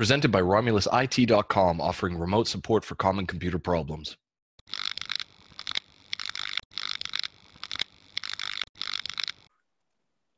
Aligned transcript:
Presented 0.00 0.30
by 0.32 0.40
RomulusIT.com, 0.40 1.78
offering 1.78 2.16
remote 2.16 2.48
support 2.48 2.86
for 2.86 2.94
common 2.94 3.26
computer 3.26 3.58
problems. 3.58 4.16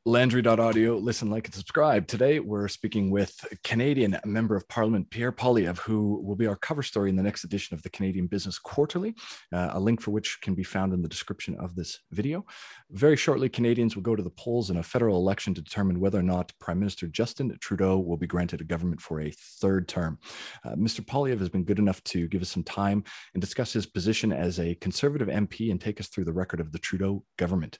Landry.audio, 0.05 0.97
listen, 0.97 1.29
like, 1.29 1.45
and 1.45 1.55
subscribe. 1.55 2.07
Today, 2.07 2.41
we're 2.41 2.67
speaking 2.67 3.09
with 3.09 3.33
Canadian 3.63 4.19
Member 4.25 4.57
of 4.57 4.67
Parliament 4.67 5.09
Pierre 5.09 5.31
Poilievre, 5.31 5.77
who 5.77 6.21
will 6.21 6.35
be 6.35 6.45
our 6.45 6.57
cover 6.57 6.83
story 6.83 7.09
in 7.09 7.15
the 7.15 7.23
next 7.23 7.45
edition 7.45 7.73
of 7.73 7.83
the 7.83 7.89
Canadian 7.89 8.27
Business 8.27 8.59
Quarterly, 8.59 9.15
uh, 9.53 9.69
a 9.71 9.79
link 9.79 10.01
for 10.01 10.11
which 10.11 10.39
can 10.41 10.55
be 10.55 10.63
found 10.63 10.91
in 10.91 11.01
the 11.01 11.07
description 11.07 11.55
of 11.55 11.73
this 11.75 12.01
video. 12.11 12.45
Very 12.91 13.15
shortly, 13.15 13.47
Canadians 13.47 13.95
will 13.95 14.03
go 14.03 14.13
to 14.13 14.21
the 14.21 14.29
polls 14.31 14.69
in 14.69 14.75
a 14.75 14.83
federal 14.83 15.15
election 15.15 15.53
to 15.53 15.61
determine 15.61 16.01
whether 16.01 16.19
or 16.19 16.23
not 16.23 16.51
Prime 16.59 16.79
Minister 16.79 17.07
Justin 17.07 17.57
Trudeau 17.61 17.97
will 17.97 18.17
be 18.17 18.27
granted 18.27 18.59
a 18.59 18.65
government 18.65 18.99
for 18.99 19.21
a 19.21 19.31
third 19.31 19.87
term. 19.87 20.19
Uh, 20.65 20.75
Mr. 20.75 20.99
Poilievre 20.99 21.39
has 21.39 21.47
been 21.47 21.63
good 21.63 21.79
enough 21.79 22.03
to 22.03 22.27
give 22.27 22.41
us 22.41 22.51
some 22.51 22.63
time 22.63 23.05
and 23.35 23.39
discuss 23.39 23.71
his 23.71 23.85
position 23.85 24.33
as 24.33 24.59
a 24.59 24.75
Conservative 24.75 25.29
MP 25.29 25.71
and 25.71 25.79
take 25.79 26.01
us 26.01 26.09
through 26.09 26.25
the 26.25 26.33
record 26.33 26.59
of 26.59 26.73
the 26.73 26.79
Trudeau 26.79 27.23
government. 27.37 27.77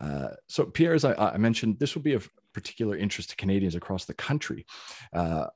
Uh, 0.00 0.28
so, 0.48 0.64
Pierre, 0.64 0.94
as 0.94 1.04
I, 1.04 1.14
I, 1.14 1.36
mentioned, 1.36 1.63
this 1.72 1.94
will 1.94 2.02
be 2.02 2.14
of 2.14 2.28
particular 2.52 2.96
interest 2.96 3.30
to 3.30 3.36
Canadians 3.36 3.74
across 3.74 4.04
the 4.04 4.14
country. 4.14 4.66
Uh, 5.12 5.46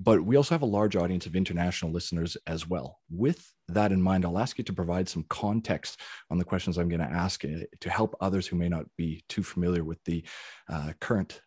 but 0.00 0.22
we 0.22 0.36
also 0.36 0.54
have 0.54 0.62
a 0.62 0.66
large 0.66 0.94
audience 0.94 1.26
of 1.26 1.34
international 1.34 1.90
listeners 1.90 2.36
as 2.46 2.68
well. 2.68 3.00
With 3.10 3.52
that 3.68 3.90
in 3.90 4.00
mind, 4.00 4.24
I'll 4.24 4.38
ask 4.38 4.56
you 4.56 4.64
to 4.64 4.72
provide 4.72 5.08
some 5.08 5.24
context 5.28 6.00
on 6.30 6.38
the 6.38 6.44
questions 6.44 6.78
I'm 6.78 6.88
going 6.88 7.00
to 7.00 7.06
ask 7.06 7.44
uh, 7.44 7.64
to 7.80 7.90
help 7.90 8.16
others 8.20 8.46
who 8.46 8.56
may 8.56 8.68
not 8.68 8.86
be 8.96 9.24
too 9.28 9.42
familiar 9.42 9.82
with 9.82 9.98
the 10.04 10.24
uh, 10.70 10.92
current 11.00 11.40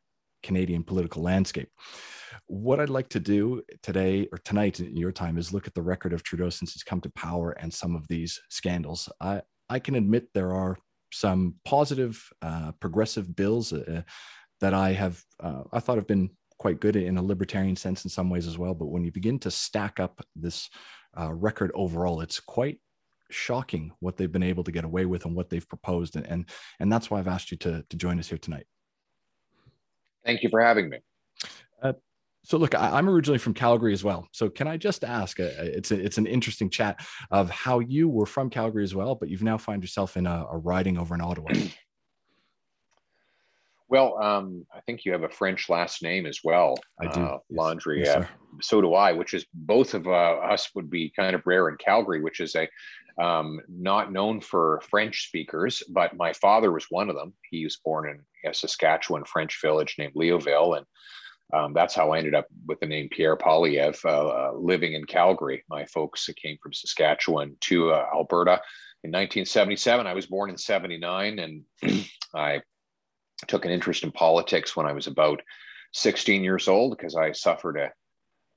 Canadian 0.44 0.84
political 0.84 1.22
landscape. 1.22 1.70
What 2.48 2.82
I'd 2.82 2.90
like 2.90 3.08
to 3.10 3.20
do 3.20 3.62
today 3.84 4.28
or 4.32 4.38
tonight 4.40 4.82
in 4.82 4.98
your 4.98 5.14
time 5.14 5.38
is 5.38 5.54
look 5.54 5.68
at 5.68 5.74
the 5.74 5.82
record 5.82 6.12
of 6.12 6.24
Trudeau 6.24 6.50
since 6.50 6.74
he's 6.74 6.84
come 6.84 7.00
to 7.02 7.10
power 7.12 7.52
and 7.52 7.74
some 7.74 7.96
of 7.96 8.08
these 8.10 8.42
scandals. 8.50 9.08
I, 9.22 9.44
I 9.70 9.80
can 9.80 9.96
admit 9.96 10.28
there 10.34 10.52
are 10.54 10.78
some 11.12 11.56
positive, 11.66 12.28
uh, 12.42 12.72
progressive 12.80 13.36
bills 13.36 13.74
uh, 13.74 14.04
that 14.60 14.74
I 14.74 14.94
have 14.94 15.22
uh, 15.40 15.64
I 15.72 15.80
thought 15.80 15.98
have 15.98 16.08
been 16.08 16.30
quite 16.58 16.80
good 16.80 16.96
in 16.96 17.18
a 17.18 17.24
libertarian 17.24 17.76
sense 17.76 18.04
in 18.04 18.10
some 18.10 18.30
ways 18.30 18.48
as 18.48 18.58
well. 18.58 18.74
But 18.74 18.88
when 18.88 19.04
you 19.04 19.12
begin 19.12 19.40
to 19.40 19.52
stack 19.52 20.00
up 20.00 20.24
this 20.36 20.70
uh, 21.18 21.34
record 21.34 21.72
overall, 21.74 22.22
it's 22.22 22.40
quite 22.40 22.80
shocking 23.30 23.92
what 24.00 24.18
they've 24.18 24.32
been 24.32 24.44
able 24.44 24.64
to 24.64 24.72
get 24.72 24.84
away 24.84 25.06
with 25.06 25.26
and 25.26 25.36
what 25.36 25.50
they've 25.50 25.68
proposed, 25.68 26.16
and 26.16 26.26
and, 26.28 26.50
and 26.80 26.92
that's 26.92 27.10
why 27.10 27.20
I've 27.20 27.28
asked 27.28 27.52
you 27.52 27.58
to 27.58 27.84
to 27.90 27.98
join 27.98 28.20
us 28.20 28.30
here 28.30 28.38
tonight. 28.38 28.68
Thank 30.26 30.44
you 30.44 30.50
for 30.50 30.62
having 30.62 30.90
me. 30.90 31.00
Uh, 32.44 32.48
so 32.48 32.58
look, 32.58 32.76
I, 32.76 32.98
am 32.98 33.10
originally 33.10 33.40
from 33.40 33.54
Calgary 33.54 33.94
as 33.94 34.04
well. 34.04 34.28
So 34.32 34.50
can 34.50 34.68
I 34.68 34.78
just 34.78 35.04
ask? 35.04 35.40
Uh, 35.40 35.50
it's 35.58 35.92
a, 35.92 36.00
it's 36.00 36.18
an 36.18 36.28
interesting 36.28 36.70
chat 36.70 37.00
of 37.30 37.50
how 37.50 37.80
you 37.80 38.10
were 38.10 38.26
from 38.26 38.50
Calgary 38.50 38.84
as 38.84 38.96
well, 38.96 39.16
but 39.16 39.30
you've 39.30 39.44
now 39.44 39.58
find 39.58 39.82
yourself 39.82 40.18
in 40.18 40.28
a, 40.28 40.46
a 40.52 40.58
riding 40.58 40.98
over 40.98 41.16
in 41.16 41.22
Ottawa. 41.22 41.52
Well, 43.92 44.24
um, 44.24 44.66
I 44.74 44.80
think 44.80 45.04
you 45.04 45.12
have 45.12 45.24
a 45.24 45.30
French 45.30 45.68
last 45.68 46.02
name 46.02 46.26
as 46.26 46.40
well. 46.46 46.78
I 47.02 47.08
do. 47.08 47.20
Uh, 47.20 47.40
Landry. 47.50 48.00
Yes, 48.00 48.20
yes, 48.22 48.30
so 48.62 48.80
do 48.80 48.94
I, 48.94 49.12
which 49.12 49.34
is 49.34 49.46
both 49.54 49.94
of 49.94 50.08
uh, 50.08 50.12
us 50.12 50.70
would 50.76 50.90
be 50.90 51.12
kind 51.14 51.36
of 51.36 51.42
rare 51.46 51.68
in 51.68 51.76
Calgary, 51.76 52.22
which 52.22 52.40
is 52.40 52.56
a 52.56 52.70
um, 53.22 53.60
not 53.68 54.14
known 54.14 54.40
for 54.40 54.82
French 54.90 55.28
speakers, 55.28 55.84
but 55.90 56.16
my 56.16 56.32
father 56.32 56.72
was 56.72 56.86
one 56.90 57.10
of 57.10 57.18
them. 57.18 57.34
He 57.50 57.66
was 57.66 57.82
born 57.84 58.10
in 58.10 58.50
a 58.50 58.54
Saskatchewan 58.54 59.26
French 59.26 59.60
village 59.62 59.96
named 59.98 60.14
Leoville, 60.16 60.78
and 60.78 60.86
um, 61.54 61.74
that's 61.74 61.96
how 61.96 62.12
I 62.12 62.18
ended 62.18 62.36
up 62.36 62.48
with 62.68 62.80
the 62.80 62.86
name 62.86 63.10
Pierre 63.10 63.36
Poilievre, 63.36 64.06
uh, 64.06 64.28
uh, 64.28 64.52
living 64.56 64.94
in 64.94 65.06
Calgary. 65.06 65.64
My 65.70 65.86
folks 65.86 66.30
came 66.42 66.58
from 66.62 66.74
Saskatchewan 66.74 67.58
to 67.62 67.92
uh, 67.92 68.06
Alberta 68.14 68.62
in 69.04 69.10
1977. 69.10 70.08
I 70.08 70.14
was 70.14 70.26
born 70.26 70.50
in 70.50 70.58
79, 70.58 71.40
and 71.40 71.64
I 72.36 72.62
took 73.48 73.66
an 73.66 73.72
interest 73.72 74.04
in 74.04 74.12
politics 74.12 74.76
when 74.76 74.86
I 74.86 74.94
was 74.94 75.08
about 75.08 75.42
16 75.94 76.44
years 76.44 76.68
old 76.68 76.98
because 76.98 77.16
I 77.16 77.32
suffered 77.32 77.78
a, 77.78 77.92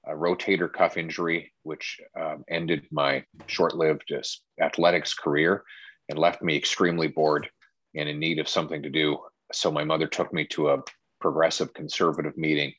a 0.06 0.14
rotator 0.14 0.72
cuff 0.72 0.96
injury, 0.96 1.52
which 1.62 2.00
um, 2.20 2.44
ended 2.48 2.86
my 2.92 3.24
short 3.46 3.74
lived 3.74 4.12
uh, 4.12 4.20
athletics 4.62 5.14
career 5.14 5.64
and 6.08 6.18
left 6.18 6.42
me 6.42 6.56
extremely 6.56 7.08
bored 7.08 7.48
and 7.96 8.08
in 8.08 8.18
need 8.18 8.38
of 8.38 8.48
something 8.48 8.82
to 8.82 8.90
do. 8.90 9.18
So 9.52 9.70
my 9.72 9.84
mother 9.84 10.06
took 10.06 10.32
me 10.32 10.46
to 10.48 10.70
a 10.70 10.82
progressive 11.24 11.72
conservative 11.72 12.36
meeting. 12.36 12.70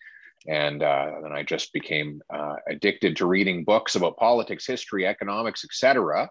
And 0.48 0.84
uh, 0.84 1.14
then 1.24 1.32
I 1.32 1.42
just 1.42 1.74
became 1.74 2.22
uh, 2.32 2.58
addicted 2.70 3.18
to 3.18 3.26
reading 3.26 3.64
books 3.64 3.96
about 3.96 4.18
politics, 4.18 4.68
history, 4.68 5.08
economics, 5.08 5.66
etc., 5.66 6.30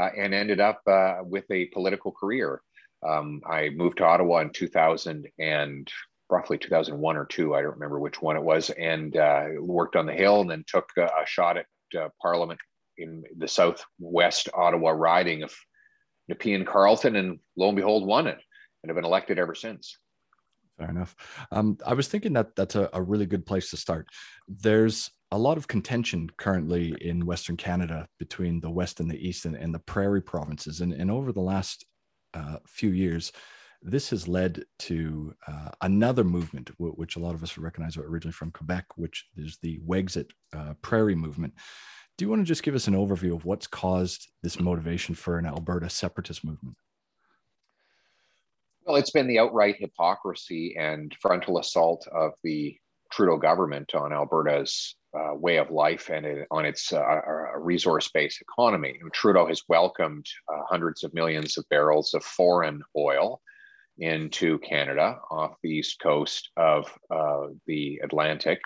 uh, 0.00 0.08
and 0.16 0.32
ended 0.32 0.60
up 0.60 0.80
uh, 0.86 1.16
with 1.24 1.44
a 1.50 1.66
political 1.66 2.12
career. 2.12 2.62
Um, 3.04 3.40
I 3.44 3.70
moved 3.70 3.98
to 3.98 4.04
Ottawa 4.04 4.38
in 4.42 4.50
2000 4.50 5.26
and 5.40 5.90
roughly 6.30 6.58
2001 6.58 7.16
or 7.16 7.26
two, 7.26 7.56
I 7.56 7.62
don't 7.62 7.72
remember 7.72 7.98
which 7.98 8.22
one 8.22 8.36
it 8.36 8.42
was, 8.42 8.70
and 8.70 9.16
uh, 9.16 9.46
worked 9.58 9.96
on 9.96 10.06
the 10.06 10.12
Hill 10.12 10.42
and 10.42 10.50
then 10.50 10.64
took 10.68 10.88
a, 10.96 11.06
a 11.06 11.26
shot 11.26 11.56
at 11.56 11.66
uh, 12.00 12.08
Parliament 12.22 12.60
in 12.98 13.24
the 13.36 13.48
southwest 13.48 14.48
Ottawa 14.54 14.90
riding 14.90 15.42
of 15.42 15.52
Nepean 16.28 16.64
Carleton, 16.64 17.16
and 17.16 17.40
lo 17.56 17.66
and 17.66 17.76
behold, 17.76 18.06
won 18.06 18.28
it 18.28 18.38
and 18.82 18.90
have 18.90 18.96
been 18.96 19.04
elected 19.04 19.40
ever 19.40 19.56
since. 19.56 19.98
Fair 20.82 20.90
enough. 20.90 21.14
Um, 21.52 21.78
I 21.86 21.94
was 21.94 22.08
thinking 22.08 22.32
that 22.32 22.56
that's 22.56 22.74
a, 22.74 22.90
a 22.92 23.00
really 23.00 23.26
good 23.26 23.46
place 23.46 23.70
to 23.70 23.76
start. 23.76 24.08
There's 24.48 25.10
a 25.30 25.38
lot 25.38 25.56
of 25.56 25.68
contention 25.68 26.28
currently 26.38 26.94
in 27.00 27.24
Western 27.24 27.56
Canada 27.56 28.08
between 28.18 28.60
the 28.60 28.70
West 28.70 28.98
and 28.98 29.08
the 29.08 29.28
East 29.28 29.44
and, 29.44 29.54
and 29.54 29.72
the 29.72 29.78
prairie 29.78 30.20
provinces. 30.20 30.80
And, 30.80 30.92
and 30.92 31.08
over 31.08 31.32
the 31.32 31.40
last 31.40 31.86
uh, 32.34 32.56
few 32.66 32.90
years, 32.90 33.30
this 33.80 34.10
has 34.10 34.26
led 34.26 34.64
to 34.80 35.32
uh, 35.46 35.70
another 35.82 36.24
movement, 36.24 36.70
w- 36.78 36.94
which 36.94 37.14
a 37.14 37.20
lot 37.20 37.34
of 37.36 37.44
us 37.44 37.56
recognize 37.56 37.96
originally 37.96 38.32
from 38.32 38.50
Quebec, 38.50 38.84
which 38.96 39.26
is 39.36 39.58
the 39.62 39.78
Wexit 39.86 40.30
uh, 40.56 40.74
Prairie 40.82 41.14
movement. 41.14 41.54
Do 42.18 42.24
you 42.24 42.28
want 42.28 42.42
to 42.42 42.46
just 42.46 42.64
give 42.64 42.74
us 42.74 42.88
an 42.88 42.94
overview 42.94 43.36
of 43.36 43.44
what's 43.44 43.68
caused 43.68 44.32
this 44.42 44.58
motivation 44.58 45.14
for 45.14 45.38
an 45.38 45.46
Alberta 45.46 45.88
separatist 45.88 46.44
movement? 46.44 46.76
Well, 48.86 48.96
it's 48.96 49.10
been 49.10 49.28
the 49.28 49.38
outright 49.38 49.76
hypocrisy 49.78 50.74
and 50.76 51.14
frontal 51.20 51.58
assault 51.58 52.06
of 52.12 52.32
the 52.42 52.76
Trudeau 53.12 53.36
government 53.36 53.94
on 53.94 54.12
Alberta's 54.12 54.96
uh, 55.16 55.34
way 55.34 55.58
of 55.58 55.70
life 55.70 56.08
and 56.08 56.26
it, 56.26 56.48
on 56.50 56.64
its 56.64 56.92
uh, 56.92 57.20
resource-based 57.58 58.40
economy. 58.40 58.98
Trudeau 59.12 59.46
has 59.46 59.62
welcomed 59.68 60.26
uh, 60.52 60.62
hundreds 60.68 61.04
of 61.04 61.14
millions 61.14 61.56
of 61.58 61.68
barrels 61.68 62.12
of 62.14 62.24
foreign 62.24 62.82
oil 62.96 63.40
into 63.98 64.58
Canada 64.60 65.18
off 65.30 65.52
the 65.62 65.70
east 65.70 66.00
coast 66.00 66.50
of 66.56 66.90
uh, 67.10 67.48
the 67.66 68.00
Atlantic. 68.02 68.60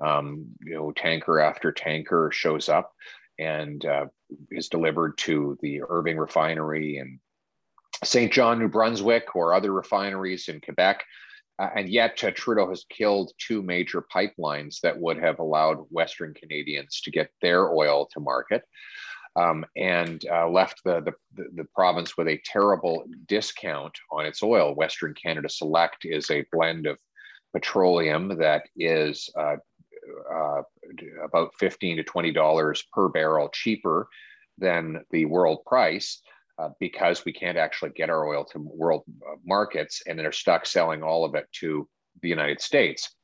Um, 0.00 0.46
you 0.62 0.74
know, 0.74 0.92
tanker 0.92 1.40
after 1.40 1.72
tanker 1.72 2.30
shows 2.32 2.68
up 2.68 2.92
and 3.38 3.84
uh, 3.84 4.06
is 4.50 4.68
delivered 4.68 5.18
to 5.18 5.58
the 5.60 5.82
Irving 5.88 6.16
refinery 6.16 6.98
and 6.98 7.18
Saint 8.04 8.32
John, 8.32 8.58
New 8.58 8.68
Brunswick, 8.68 9.34
or 9.34 9.54
other 9.54 9.72
refineries 9.72 10.48
in 10.48 10.60
Quebec. 10.60 11.02
Uh, 11.58 11.70
and 11.74 11.88
yet, 11.88 12.22
uh, 12.22 12.30
Trudeau 12.30 12.68
has 12.68 12.84
killed 12.88 13.32
two 13.38 13.62
major 13.62 14.04
pipelines 14.14 14.80
that 14.80 14.98
would 14.98 15.18
have 15.18 15.40
allowed 15.40 15.86
Western 15.90 16.32
Canadians 16.34 17.00
to 17.00 17.10
get 17.10 17.30
their 17.42 17.72
oil 17.72 18.08
to 18.12 18.20
market. 18.20 18.62
Um, 19.36 19.64
and 19.76 20.24
uh, 20.32 20.48
left 20.48 20.82
the, 20.84 21.00
the, 21.36 21.44
the, 21.54 21.64
province 21.72 22.16
with 22.16 22.26
a 22.26 22.40
terrible 22.44 23.04
discount 23.28 23.92
on 24.10 24.26
its 24.26 24.42
oil. 24.42 24.74
Western 24.74 25.14
Canada 25.14 25.48
Select 25.48 26.04
is 26.04 26.28
a 26.30 26.44
blend 26.50 26.86
of 26.86 26.98
petroleum 27.52 28.36
that 28.38 28.64
is 28.76 29.30
uh, 29.38 29.56
uh, 30.32 30.62
about 31.22 31.50
15 31.60 31.98
to 31.98 32.02
$20 32.02 32.82
per 32.92 33.08
barrel 33.10 33.48
cheaper 33.52 34.08
than 34.56 35.04
the 35.10 35.24
world 35.26 35.64
price 35.66 36.20
uh, 36.58 36.70
because 36.80 37.24
we 37.24 37.32
can't 37.32 37.58
actually 37.58 37.90
get 37.90 38.10
our 38.10 38.26
oil 38.26 38.44
to 38.44 38.58
world 38.58 39.04
uh, 39.22 39.36
markets 39.44 40.02
and 40.06 40.18
they're 40.18 40.32
stuck 40.32 40.66
selling 40.66 41.02
all 41.02 41.24
of 41.24 41.34
it 41.34 41.46
to 41.52 41.88
the 42.22 42.28
United 42.28 42.60
States. 42.60 43.14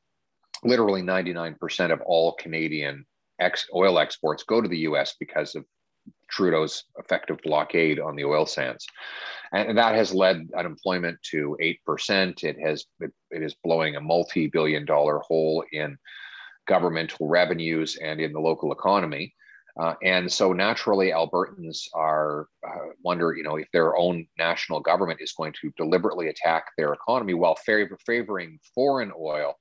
Literally 0.63 1.01
99% 1.01 1.91
of 1.91 2.01
all 2.01 2.33
Canadian 2.33 3.05
ex- 3.39 3.67
oil 3.73 3.99
exports 3.99 4.43
go 4.43 4.61
to 4.61 4.67
the 4.67 4.79
US 4.79 5.15
because 5.19 5.55
of 5.55 5.65
Trudeau's 6.29 6.85
effective 6.97 7.37
blockade 7.43 7.99
on 7.99 8.15
the 8.15 8.25
oil 8.25 8.45
sands. 8.45 8.85
And 9.51 9.77
that 9.77 9.95
has 9.95 10.13
led 10.13 10.49
unemployment 10.57 11.17
to 11.31 11.57
8%. 11.87 12.43
It 12.43 12.59
has 12.59 12.85
it, 12.99 13.11
it 13.31 13.43
is 13.43 13.55
blowing 13.63 13.95
a 13.95 14.01
multi-billion 14.01 14.85
dollar 14.85 15.19
hole 15.19 15.63
in 15.71 15.97
governmental 16.67 17.27
revenues 17.27 17.97
and 18.01 18.19
in 18.19 18.33
the 18.33 18.39
local 18.39 18.71
economy. 18.71 19.33
Uh, 19.77 19.93
and 20.03 20.31
so 20.31 20.53
naturally, 20.53 21.11
Albertans 21.11 21.87
are 21.93 22.47
uh, 22.65 22.91
wonder, 23.03 23.33
you 23.35 23.43
know, 23.43 23.57
if 23.57 23.69
their 23.71 23.97
own 23.97 24.25
national 24.37 24.79
government 24.79 25.19
is 25.21 25.33
going 25.33 25.53
to 25.61 25.71
deliberately 25.75 26.29
attack 26.29 26.67
their 26.77 26.93
economy 26.93 27.33
while 27.33 27.55
favor, 27.55 27.97
favoring 28.05 28.57
foreign 28.73 29.11
oil 29.19 29.55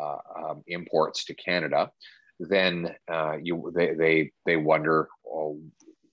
uh, 0.00 0.18
um, 0.38 0.62
imports 0.68 1.24
to 1.24 1.34
Canada. 1.34 1.90
then 2.38 2.94
uh, 3.10 3.36
you 3.42 3.72
they 3.74 3.94
they 3.94 4.30
they 4.44 4.56
wonder 4.56 5.08
well, 5.24 5.58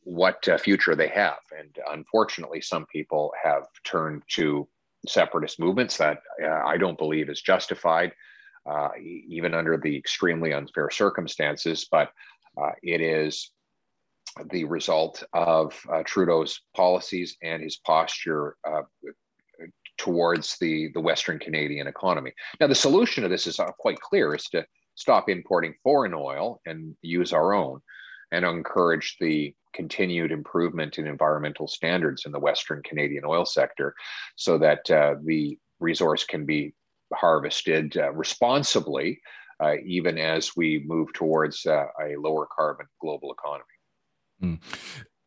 what 0.03 0.47
uh, 0.47 0.57
future 0.57 0.95
they 0.95 1.09
have. 1.09 1.39
And 1.57 1.77
unfortunately, 1.91 2.61
some 2.61 2.85
people 2.87 3.33
have 3.43 3.67
turned 3.83 4.23
to 4.29 4.67
separatist 5.07 5.59
movements 5.59 5.97
that 5.97 6.19
uh, 6.43 6.61
I 6.65 6.77
don't 6.77 6.97
believe 6.97 7.29
is 7.29 7.41
justified, 7.41 8.13
even 9.27 9.53
under 9.53 9.77
the 9.77 9.95
extremely 9.95 10.53
unfair 10.53 10.89
circumstances. 10.89 11.85
But 11.91 12.09
it 12.81 13.01
is 13.01 13.51
the 14.51 14.63
result 14.65 15.23
of 15.33 15.79
uh, 15.91 16.01
Trudeau's 16.05 16.61
policies 16.75 17.37
and 17.43 17.61
his 17.61 17.77
posture 17.77 18.55
towards 19.97 20.57
the, 20.59 20.89
the 20.93 20.99
Western 20.99 21.39
Canadian 21.39 21.87
economy. 21.87 22.33
Now, 22.59 22.67
the 22.67 22.75
solution 22.75 23.23
to 23.23 23.29
this 23.29 23.47
is 23.47 23.59
quite 23.79 23.99
clear: 23.99 24.33
is 24.35 24.45
to 24.49 24.65
stop 24.95 25.29
importing 25.29 25.73
foreign 25.83 26.13
oil 26.13 26.59
and 26.65 26.95
use 27.01 27.33
our 27.33 27.53
own 27.53 27.79
and 28.31 28.45
encourage 28.45 29.17
the 29.19 29.53
continued 29.73 30.31
improvement 30.31 30.97
in 30.97 31.07
environmental 31.07 31.67
standards 31.67 32.25
in 32.25 32.31
the 32.31 32.39
Western 32.39 32.81
Canadian 32.83 33.23
oil 33.25 33.45
sector 33.45 33.93
so 34.35 34.57
that 34.57 34.89
uh, 34.89 35.15
the 35.23 35.57
resource 35.79 36.23
can 36.23 36.45
be 36.45 36.73
harvested 37.13 37.95
uh, 37.97 38.11
responsibly, 38.13 39.19
uh, 39.63 39.75
even 39.85 40.17
as 40.17 40.55
we 40.55 40.83
move 40.85 41.13
towards 41.13 41.65
uh, 41.65 41.85
a 42.01 42.15
lower 42.17 42.47
carbon 42.55 42.85
global 43.01 43.31
economy. 43.31 43.63
Mm. 44.43 44.61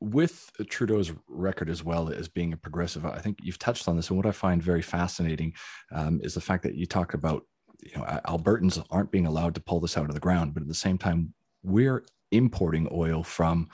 With 0.00 0.50
Trudeau's 0.68 1.12
record 1.26 1.70
as 1.70 1.82
well 1.82 2.10
as 2.10 2.28
being 2.28 2.52
a 2.52 2.56
progressive, 2.56 3.06
I 3.06 3.18
think 3.18 3.38
you've 3.42 3.58
touched 3.58 3.88
on 3.88 3.96
this. 3.96 4.10
And 4.10 4.16
what 4.16 4.26
I 4.26 4.32
find 4.32 4.62
very 4.62 4.82
fascinating 4.82 5.54
um, 5.90 6.20
is 6.22 6.34
the 6.34 6.40
fact 6.40 6.64
that 6.64 6.74
you 6.74 6.84
talk 6.84 7.14
about 7.14 7.44
you 7.82 7.96
know 7.96 8.04
albertans 8.26 8.84
aren't 8.90 9.10
being 9.10 9.26
allowed 9.26 9.54
to 9.54 9.60
pull 9.60 9.80
this 9.80 9.96
out 9.96 10.08
of 10.08 10.14
the 10.14 10.20
ground 10.20 10.54
but 10.54 10.62
at 10.62 10.68
the 10.68 10.74
same 10.74 10.98
time 10.98 11.32
we're 11.62 12.04
importing 12.32 12.88
oil 12.92 13.22
from 13.22 13.68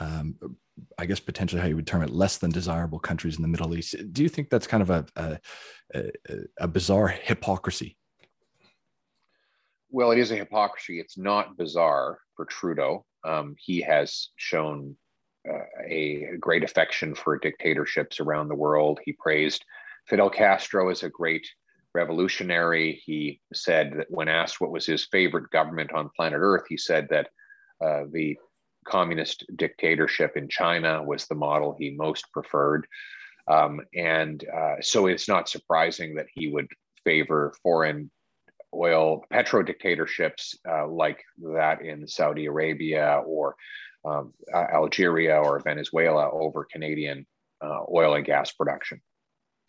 um, 0.00 0.36
i 0.98 1.06
guess 1.06 1.20
potentially 1.20 1.60
how 1.60 1.68
you 1.68 1.76
would 1.76 1.86
term 1.86 2.02
it 2.02 2.10
less 2.10 2.38
than 2.38 2.50
desirable 2.50 2.98
countries 2.98 3.36
in 3.36 3.42
the 3.42 3.48
middle 3.48 3.74
east 3.74 3.94
do 4.12 4.22
you 4.22 4.28
think 4.28 4.50
that's 4.50 4.66
kind 4.66 4.82
of 4.82 4.90
a, 4.90 5.06
a, 5.16 5.38
a, 5.94 6.10
a 6.60 6.68
bizarre 6.68 7.08
hypocrisy 7.08 7.96
well 9.90 10.10
it 10.10 10.18
is 10.18 10.30
a 10.30 10.36
hypocrisy 10.36 11.00
it's 11.00 11.18
not 11.18 11.56
bizarre 11.56 12.18
for 12.34 12.44
trudeau 12.44 13.04
um, 13.24 13.54
he 13.58 13.80
has 13.80 14.28
shown 14.36 14.96
uh, 15.48 15.64
a 15.88 16.36
great 16.40 16.64
affection 16.64 17.14
for 17.14 17.38
dictatorships 17.38 18.20
around 18.20 18.48
the 18.48 18.54
world 18.54 18.98
he 19.04 19.12
praised 19.12 19.64
fidel 20.06 20.30
castro 20.30 20.88
as 20.88 21.02
a 21.02 21.08
great 21.08 21.46
revolutionary. 21.96 23.00
He 23.04 23.40
said 23.52 23.94
that 23.96 24.06
when 24.10 24.28
asked 24.28 24.60
what 24.60 24.70
was 24.70 24.86
his 24.86 25.06
favorite 25.06 25.50
government 25.50 25.92
on 25.92 26.10
planet 26.14 26.38
Earth, 26.40 26.64
he 26.68 26.76
said 26.76 27.08
that 27.10 27.28
uh, 27.84 28.04
the 28.12 28.36
communist 28.86 29.44
dictatorship 29.56 30.36
in 30.36 30.48
China 30.48 31.02
was 31.02 31.26
the 31.26 31.34
model 31.34 31.74
he 31.76 31.90
most 31.90 32.30
preferred. 32.32 32.86
Um, 33.48 33.80
and 33.94 34.44
uh, 34.54 34.76
so 34.80 35.06
it's 35.06 35.28
not 35.28 35.48
surprising 35.48 36.14
that 36.16 36.26
he 36.32 36.48
would 36.48 36.68
favor 37.02 37.54
foreign 37.62 38.10
oil 38.74 39.24
petro 39.30 39.62
dictatorships 39.62 40.58
uh, 40.68 40.86
like 40.86 41.22
that 41.54 41.82
in 41.82 42.06
Saudi 42.06 42.46
Arabia 42.46 43.22
or 43.26 43.56
um, 44.04 44.32
Algeria 44.54 45.36
or 45.36 45.60
Venezuela 45.60 46.30
over 46.30 46.66
Canadian 46.70 47.26
uh, 47.62 47.80
oil 47.92 48.14
and 48.14 48.24
gas 48.24 48.52
production. 48.52 49.00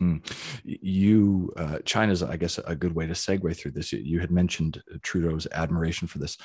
Mm. 0.01 0.21
You, 0.63 1.51
uh, 1.57 1.79
China's, 1.85 2.21
I 2.21 2.37
guess, 2.37 2.59
a 2.59 2.75
good 2.75 2.93
way 2.93 3.07
to 3.07 3.13
segue 3.13 3.55
through 3.57 3.71
this. 3.71 3.91
You 3.91 4.19
had 4.19 4.29
mentioned 4.29 4.81
Trudeau's 5.01 5.47
admiration 5.51 6.07
for 6.07 6.19
this. 6.19 6.37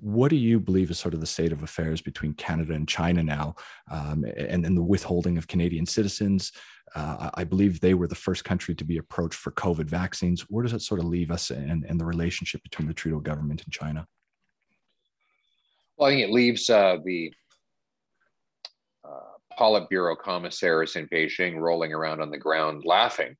What 0.00 0.30
do 0.30 0.36
you 0.36 0.60
believe 0.60 0.90
is 0.90 0.98
sort 0.98 1.14
of 1.14 1.20
the 1.20 1.26
state 1.26 1.52
of 1.52 1.62
affairs 1.62 2.00
between 2.00 2.34
Canada 2.34 2.74
and 2.74 2.88
China 2.88 3.22
now, 3.22 3.54
um, 3.90 4.24
and, 4.36 4.64
and 4.64 4.76
the 4.76 4.82
withholding 4.82 5.38
of 5.38 5.48
Canadian 5.48 5.86
citizens? 5.86 6.52
Uh, 6.94 7.30
I 7.34 7.44
believe 7.44 7.80
they 7.80 7.94
were 7.94 8.06
the 8.06 8.14
first 8.14 8.44
country 8.44 8.74
to 8.74 8.84
be 8.84 8.98
approached 8.98 9.38
for 9.38 9.50
COVID 9.52 9.86
vaccines. 9.86 10.42
Where 10.42 10.62
does 10.62 10.72
that 10.72 10.82
sort 10.82 11.00
of 11.00 11.06
leave 11.06 11.30
us 11.30 11.50
and, 11.50 11.84
and 11.84 11.98
the 11.98 12.04
relationship 12.04 12.62
between 12.62 12.88
the 12.88 12.94
Trudeau 12.94 13.20
government 13.20 13.62
and 13.64 13.72
China? 13.72 14.06
Well, 15.96 16.08
I 16.08 16.12
think 16.12 16.22
it 16.22 16.32
leaves 16.32 16.68
uh, 16.68 16.98
the 17.04 17.32
Politburo 19.58 20.16
commissars 20.16 20.96
in 20.96 21.06
Beijing 21.08 21.58
rolling 21.58 21.92
around 21.92 22.20
on 22.20 22.30
the 22.30 22.38
ground 22.38 22.84
laughing 22.84 23.36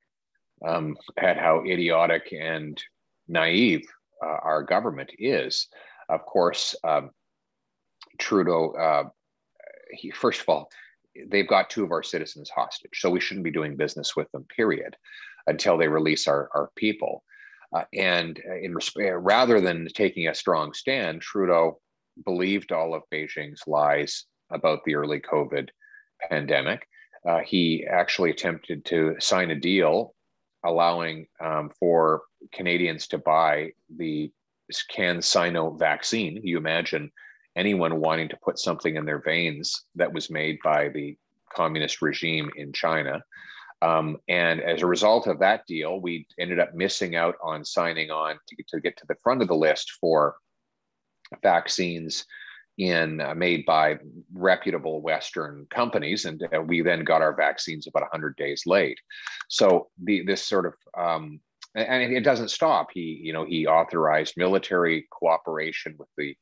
um, 0.65 0.95
at 1.17 1.37
how 1.37 1.63
idiotic 1.65 2.33
and 2.33 2.81
naive 3.27 3.85
uh, 4.23 4.37
our 4.43 4.63
government 4.63 5.11
is. 5.17 5.67
Of 6.13 6.25
course, 6.25 6.75
um, 6.83 7.09
Trudeau, 8.19 8.71
uh, 8.71 9.09
he, 9.91 10.11
first 10.11 10.41
of 10.41 10.49
all, 10.49 10.69
they've 11.27 11.47
got 11.47 11.69
two 11.69 11.83
of 11.83 11.91
our 11.91 12.03
citizens 12.03 12.49
hostage, 12.49 12.99
so 12.99 13.09
we 13.09 13.19
shouldn't 13.19 13.43
be 13.43 13.51
doing 13.51 13.75
business 13.75 14.15
with 14.15 14.31
them, 14.31 14.45
period, 14.55 14.95
until 15.47 15.77
they 15.77 15.87
release 15.87 16.27
our, 16.27 16.49
our 16.53 16.69
people. 16.75 17.23
Uh, 17.75 17.83
and 17.93 18.39
in 18.61 18.75
rather 19.17 19.59
than 19.59 19.87
taking 19.95 20.27
a 20.27 20.35
strong 20.35 20.73
stand, 20.73 21.21
Trudeau 21.21 21.79
believed 22.23 22.71
all 22.71 22.93
of 22.93 23.01
Beijing's 23.11 23.63
lies 23.65 24.25
about 24.51 24.83
the 24.85 24.93
early 24.93 25.19
COVID 25.19 25.69
pandemic, 26.29 26.87
uh, 27.27 27.39
he 27.39 27.85
actually 27.89 28.29
attempted 28.29 28.85
to 28.85 29.15
sign 29.19 29.49
a 29.49 29.59
deal 29.59 30.13
allowing 30.65 31.27
um, 31.43 31.71
for 31.79 32.21
Canadians 32.53 33.07
to 33.07 33.17
buy 33.17 33.71
the 33.97 34.31
CanSino 34.71 35.77
vaccine. 35.77 36.39
You 36.43 36.57
imagine 36.57 37.11
anyone 37.55 37.99
wanting 37.99 38.29
to 38.29 38.37
put 38.43 38.59
something 38.59 38.95
in 38.95 39.05
their 39.05 39.21
veins 39.21 39.85
that 39.95 40.11
was 40.11 40.29
made 40.29 40.57
by 40.63 40.89
the 40.89 41.17
communist 41.53 42.01
regime 42.01 42.49
in 42.55 42.73
China. 42.73 43.23
Um, 43.81 44.17
and 44.29 44.61
as 44.61 44.81
a 44.81 44.87
result 44.87 45.27
of 45.27 45.39
that 45.39 45.65
deal, 45.67 45.99
we 45.99 46.25
ended 46.39 46.59
up 46.59 46.73
missing 46.73 47.15
out 47.15 47.35
on 47.43 47.65
signing 47.65 48.11
on 48.11 48.37
to, 48.47 48.63
to 48.69 48.79
get 48.79 48.97
to 48.97 49.05
the 49.07 49.17
front 49.21 49.41
of 49.41 49.49
the 49.49 49.55
list 49.55 49.91
for 49.99 50.35
vaccines 51.41 52.25
in 52.77 53.21
uh, 53.21 53.35
made 53.35 53.65
by 53.65 53.97
reputable 54.33 55.01
Western 55.01 55.67
companies, 55.69 56.25
and 56.25 56.41
uh, 56.55 56.61
we 56.61 56.81
then 56.81 57.03
got 57.03 57.21
our 57.21 57.35
vaccines 57.35 57.85
about 57.87 58.03
100 58.03 58.35
days 58.35 58.63
late. 58.65 58.97
So 59.47 59.89
the 60.01 60.23
this 60.25 60.41
sort 60.41 60.65
of 60.65 60.73
um, 60.97 61.39
and 61.75 62.13
it 62.13 62.21
doesn't 62.21 62.49
stop. 62.49 62.89
He 62.93 63.19
you 63.23 63.33
know 63.33 63.45
he 63.45 63.67
authorized 63.67 64.35
military 64.37 65.07
cooperation 65.11 65.95
with 65.97 66.09
the 66.17 66.35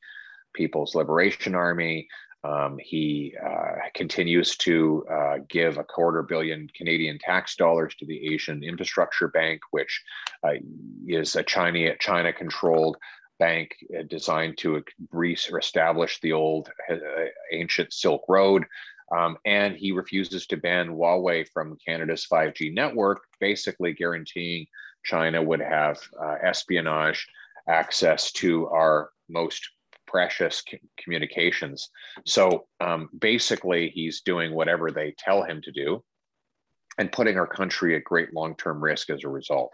People's 0.54 0.94
Liberation 0.94 1.54
Army. 1.54 2.08
Um, 2.44 2.76
he 2.80 3.34
uh, 3.44 3.76
continues 3.94 4.56
to 4.58 5.06
uh, 5.10 5.36
give 5.48 5.78
a 5.78 5.84
quarter 5.84 6.22
billion 6.22 6.68
Canadian 6.76 7.18
tax 7.18 7.54
dollars 7.54 7.94
to 7.96 8.06
the 8.06 8.34
Asian 8.34 8.64
Infrastructure 8.64 9.28
Bank, 9.28 9.60
which 9.70 10.02
uh, 10.44 10.54
is 11.06 11.36
a 11.36 11.42
China 11.42 11.96
China 11.98 12.32
controlled 12.32 12.96
bank 13.38 13.74
uh, 13.98 14.02
designed 14.08 14.58
to 14.58 14.82
re-establish 15.10 16.20
the 16.20 16.32
old 16.32 16.68
uh, 16.90 16.96
ancient 17.52 17.92
Silk 17.92 18.24
Road. 18.28 18.64
Um, 19.16 19.36
and 19.44 19.76
he 19.76 19.92
refuses 19.92 20.46
to 20.46 20.56
ban 20.56 20.88
Huawei 20.88 21.46
from 21.52 21.76
Canada's 21.86 22.26
5G 22.32 22.72
network, 22.72 23.22
basically 23.40 23.92
guaranteeing 23.92 24.66
China 25.04 25.42
would 25.42 25.60
have 25.60 25.98
uh, 26.20 26.36
espionage 26.42 27.26
access 27.68 28.32
to 28.32 28.68
our 28.68 29.10
most 29.28 29.68
precious 30.06 30.62
communications. 30.98 31.88
So 32.26 32.66
um, 32.80 33.08
basically, 33.18 33.90
he's 33.90 34.20
doing 34.20 34.54
whatever 34.54 34.90
they 34.90 35.14
tell 35.18 35.42
him 35.42 35.62
to 35.62 35.72
do 35.72 36.04
and 36.98 37.10
putting 37.10 37.38
our 37.38 37.46
country 37.46 37.96
at 37.96 38.04
great 38.04 38.34
long 38.34 38.54
term 38.56 38.82
risk 38.82 39.10
as 39.10 39.24
a 39.24 39.28
result. 39.28 39.70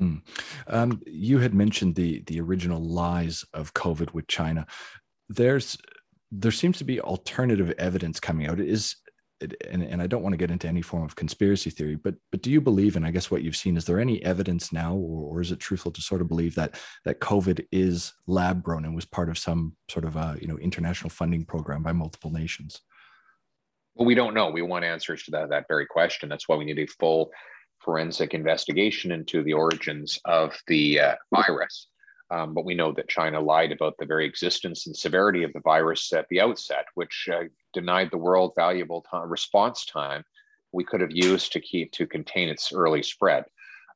Mm. 0.00 0.22
Um, 0.66 1.00
you 1.06 1.38
had 1.38 1.54
mentioned 1.54 1.94
the 1.94 2.22
the 2.26 2.40
original 2.40 2.80
lies 2.80 3.44
of 3.54 3.74
COVID 3.74 4.12
with 4.12 4.26
China. 4.26 4.66
There's 5.28 5.78
there 6.30 6.50
seems 6.50 6.78
to 6.78 6.84
be 6.84 7.00
alternative 7.00 7.72
evidence 7.78 8.18
coming 8.20 8.46
out. 8.46 8.58
Is 8.58 8.96
and, 9.70 9.82
and 9.82 10.02
I 10.02 10.06
don't 10.06 10.22
want 10.22 10.32
to 10.32 10.38
get 10.38 10.50
into 10.50 10.68
any 10.68 10.82
form 10.82 11.02
of 11.02 11.16
conspiracy 11.16 11.70
theory, 11.70 11.96
but 11.96 12.14
but 12.30 12.42
do 12.42 12.50
you 12.50 12.60
believe, 12.60 12.96
and 12.96 13.06
I 13.06 13.10
guess 13.10 13.30
what 13.30 13.42
you've 13.42 13.56
seen, 13.56 13.76
is 13.76 13.84
there 13.84 14.00
any 14.00 14.22
evidence 14.24 14.72
now, 14.72 14.94
or, 14.94 15.36
or 15.36 15.40
is 15.40 15.52
it 15.52 15.60
truthful 15.60 15.92
to 15.92 16.00
sort 16.00 16.20
of 16.20 16.28
believe 16.28 16.54
that 16.54 16.78
that 17.04 17.20
COVID 17.20 17.66
is 17.72 18.12
lab 18.26 18.62
grown 18.62 18.84
and 18.84 18.94
was 18.94 19.04
part 19.04 19.28
of 19.28 19.38
some 19.38 19.76
sort 19.90 20.04
of 20.04 20.16
a 20.16 20.36
you 20.40 20.48
know 20.48 20.58
international 20.58 21.10
funding 21.10 21.44
program 21.44 21.82
by 21.82 21.92
multiple 21.92 22.30
nations? 22.30 22.80
Well, 23.94 24.06
we 24.06 24.14
don't 24.14 24.34
know. 24.34 24.50
We 24.50 24.62
want 24.62 24.84
answers 24.84 25.22
to 25.24 25.30
that 25.32 25.50
that 25.50 25.66
very 25.68 25.86
question. 25.86 26.28
That's 26.28 26.48
why 26.48 26.56
we 26.56 26.64
need 26.64 26.78
a 26.78 26.86
full 26.86 27.30
forensic 27.78 28.32
investigation 28.32 29.12
into 29.12 29.42
the 29.42 29.52
origins 29.52 30.18
of 30.24 30.56
the 30.68 31.00
uh, 31.00 31.14
virus. 31.34 31.88
Um, 32.32 32.54
but 32.54 32.64
we 32.64 32.74
know 32.74 32.92
that 32.92 33.08
China 33.16 33.38
lied 33.40 33.72
about 33.72 33.94
the 33.98 34.06
very 34.06 34.24
existence 34.26 34.86
and 34.86 34.96
severity 34.96 35.42
of 35.44 35.52
the 35.52 35.60
virus 35.72 36.12
at 36.12 36.26
the 36.30 36.40
outset, 36.40 36.86
which 36.94 37.28
uh, 37.32 37.44
denied 37.74 38.10
the 38.10 38.24
world 38.26 38.52
valuable 38.56 39.02
time, 39.10 39.28
response 39.28 39.84
time 39.84 40.22
we 40.72 40.84
could 40.84 41.02
have 41.02 41.12
used 41.12 41.52
to 41.52 41.60
keep 41.60 41.92
to 41.92 42.06
contain 42.06 42.48
its 42.48 42.72
early 42.72 43.02
spread. 43.02 43.44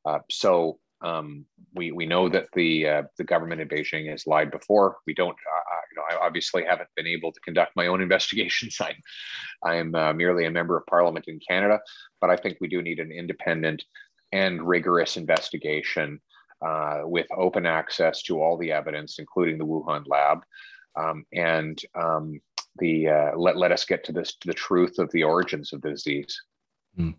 Uh, 0.05 0.19
so 0.29 0.79
Um, 1.01 1.45
we 1.75 1.91
we 1.91 2.05
know 2.07 2.29
that 2.29 2.47
the 2.53 2.71
uh, 2.93 3.03
the 3.17 3.23
government 3.23 3.61
in 3.61 3.67
Beijing 3.67 4.09
has 4.09 4.25
lied 4.25 4.51
before. 4.51 4.97
We 5.05 5.13
don't, 5.13 5.37
you 5.91 5.95
know, 5.95 6.05
I 6.09 6.25
obviously 6.25 6.63
haven't 6.63 6.89
been 6.95 7.07
able 7.07 7.31
to 7.31 7.39
conduct 7.41 7.75
my 7.75 7.87
own 7.87 8.01
investigations. 8.07 8.77
I'm 8.81 8.99
I'm 9.63 9.95
uh, 9.95 10.13
merely 10.13 10.45
a 10.45 10.51
member 10.51 10.75
of 10.77 10.85
Parliament 10.87 11.25
in 11.27 11.39
Canada, 11.39 11.79
but 12.21 12.29
I 12.29 12.37
think 12.37 12.57
we 12.59 12.67
do 12.67 12.81
need 12.81 12.99
an 12.99 13.11
independent 13.11 13.83
and 14.31 14.67
rigorous 14.67 15.17
investigation 15.17 16.19
uh, 16.65 17.01
with 17.03 17.27
open 17.35 17.65
access 17.65 18.23
to 18.23 18.41
all 18.41 18.57
the 18.57 18.71
evidence, 18.71 19.19
including 19.19 19.57
the 19.57 19.65
Wuhan 19.65 20.07
lab, 20.07 20.39
um, 20.95 21.25
and 21.33 21.81
um, 21.95 22.39
the 22.79 23.07
uh, 23.07 23.31
let 23.37 23.57
let 23.57 23.71
us 23.71 23.85
get 23.85 24.03
to 24.05 24.11
this 24.11 24.35
the 24.45 24.53
truth 24.53 24.99
of 24.99 25.11
the 25.11 25.23
origins 25.23 25.73
of 25.73 25.81
the 25.81 25.91
disease. 25.91 26.41
Mm. 26.97 27.13